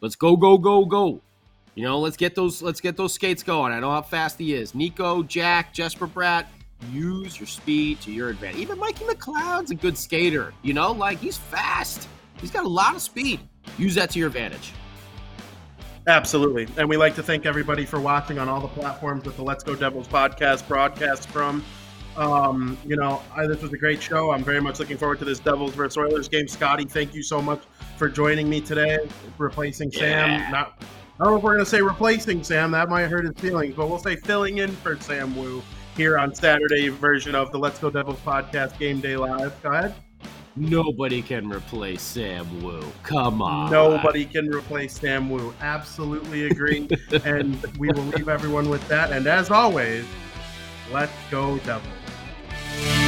let's 0.00 0.14
go, 0.14 0.36
go, 0.36 0.58
go, 0.58 0.84
go. 0.84 1.22
You 1.74 1.84
know, 1.84 1.98
let's 1.98 2.16
get 2.16 2.34
those. 2.34 2.60
Let's 2.60 2.80
get 2.80 2.96
those 2.96 3.14
skates 3.14 3.42
going. 3.42 3.72
I 3.72 3.80
know 3.80 3.90
how 3.90 4.02
fast 4.02 4.38
he 4.38 4.52
is. 4.52 4.74
Nico, 4.74 5.22
Jack, 5.22 5.72
Jesper 5.72 6.06
Bratt. 6.06 6.46
use 6.92 7.40
your 7.40 7.46
speed 7.46 8.00
to 8.02 8.12
your 8.12 8.28
advantage. 8.28 8.60
Even 8.60 8.78
Mikey 8.78 9.04
McLeod's 9.04 9.70
a 9.70 9.74
good 9.74 9.96
skater, 9.96 10.52
you 10.62 10.74
know, 10.74 10.92
like 10.92 11.18
he's 11.18 11.38
fast. 11.38 12.08
He's 12.40 12.50
got 12.50 12.64
a 12.64 12.68
lot 12.68 12.94
of 12.94 13.00
speed. 13.02 13.40
Use 13.78 13.94
that 13.94 14.10
to 14.10 14.18
your 14.18 14.28
advantage. 14.28 14.72
Absolutely. 16.08 16.66
And 16.78 16.88
we 16.88 16.96
like 16.96 17.14
to 17.16 17.22
thank 17.22 17.44
everybody 17.44 17.84
for 17.84 18.00
watching 18.00 18.38
on 18.38 18.48
all 18.48 18.60
the 18.60 18.68
platforms 18.68 19.24
that 19.24 19.36
the 19.36 19.42
Let's 19.42 19.62
Go 19.62 19.76
Devils 19.76 20.08
podcast 20.08 20.66
broadcasts 20.66 21.26
from. 21.26 21.62
Um, 22.16 22.78
you 22.84 22.96
know, 22.96 23.22
I, 23.36 23.46
this 23.46 23.60
was 23.60 23.72
a 23.74 23.76
great 23.76 24.02
show. 24.02 24.30
I'm 24.30 24.42
very 24.42 24.60
much 24.60 24.80
looking 24.80 24.96
forward 24.96 25.18
to 25.18 25.26
this 25.26 25.38
Devils 25.38 25.74
versus 25.74 25.98
Oilers 25.98 26.26
game. 26.28 26.48
Scotty, 26.48 26.84
thank 26.86 27.14
you 27.14 27.22
so 27.22 27.42
much 27.42 27.62
for 27.98 28.08
joining 28.08 28.48
me 28.48 28.60
today, 28.62 28.98
replacing 29.36 29.90
Yeah. 29.92 29.98
Sam. 30.00 30.50
Not, 30.50 30.82
I 31.20 31.24
don't 31.24 31.32
know 31.34 31.36
if 31.36 31.42
we're 31.42 31.52
going 31.54 31.64
to 31.64 31.70
say 31.70 31.82
replacing 31.82 32.42
Sam. 32.42 32.70
That 32.70 32.88
might 32.88 33.06
hurt 33.06 33.26
his 33.26 33.34
feelings, 33.36 33.74
but 33.76 33.88
we'll 33.88 33.98
say 33.98 34.16
filling 34.16 34.58
in 34.58 34.70
for 34.70 34.98
Sam 35.00 35.36
Wu 35.36 35.62
here 35.94 36.18
on 36.18 36.34
Saturday 36.34 36.88
version 36.88 37.34
of 37.34 37.52
the 37.52 37.58
Let's 37.58 37.78
Go 37.78 37.90
Devils 37.90 38.20
podcast 38.24 38.78
Game 38.78 39.00
Day 39.00 39.16
Live. 39.16 39.62
Go 39.62 39.72
ahead. 39.72 39.94
Nobody 40.56 41.22
can 41.22 41.48
replace 41.48 42.02
Sam 42.02 42.62
Wu. 42.62 42.82
Come 43.02 43.42
on. 43.42 43.70
Nobody 43.70 44.24
can 44.24 44.48
replace 44.48 44.98
Sam 44.98 45.30
Wu. 45.30 45.54
Absolutely 45.60 46.46
agree. 46.46 46.88
and 47.24 47.62
we 47.78 47.88
will 47.88 48.02
leave 48.04 48.28
everyone 48.28 48.68
with 48.68 48.86
that. 48.88 49.12
And 49.12 49.26
as 49.26 49.50
always, 49.50 50.04
let's 50.92 51.12
go 51.30 51.58
Devils. 51.58 53.07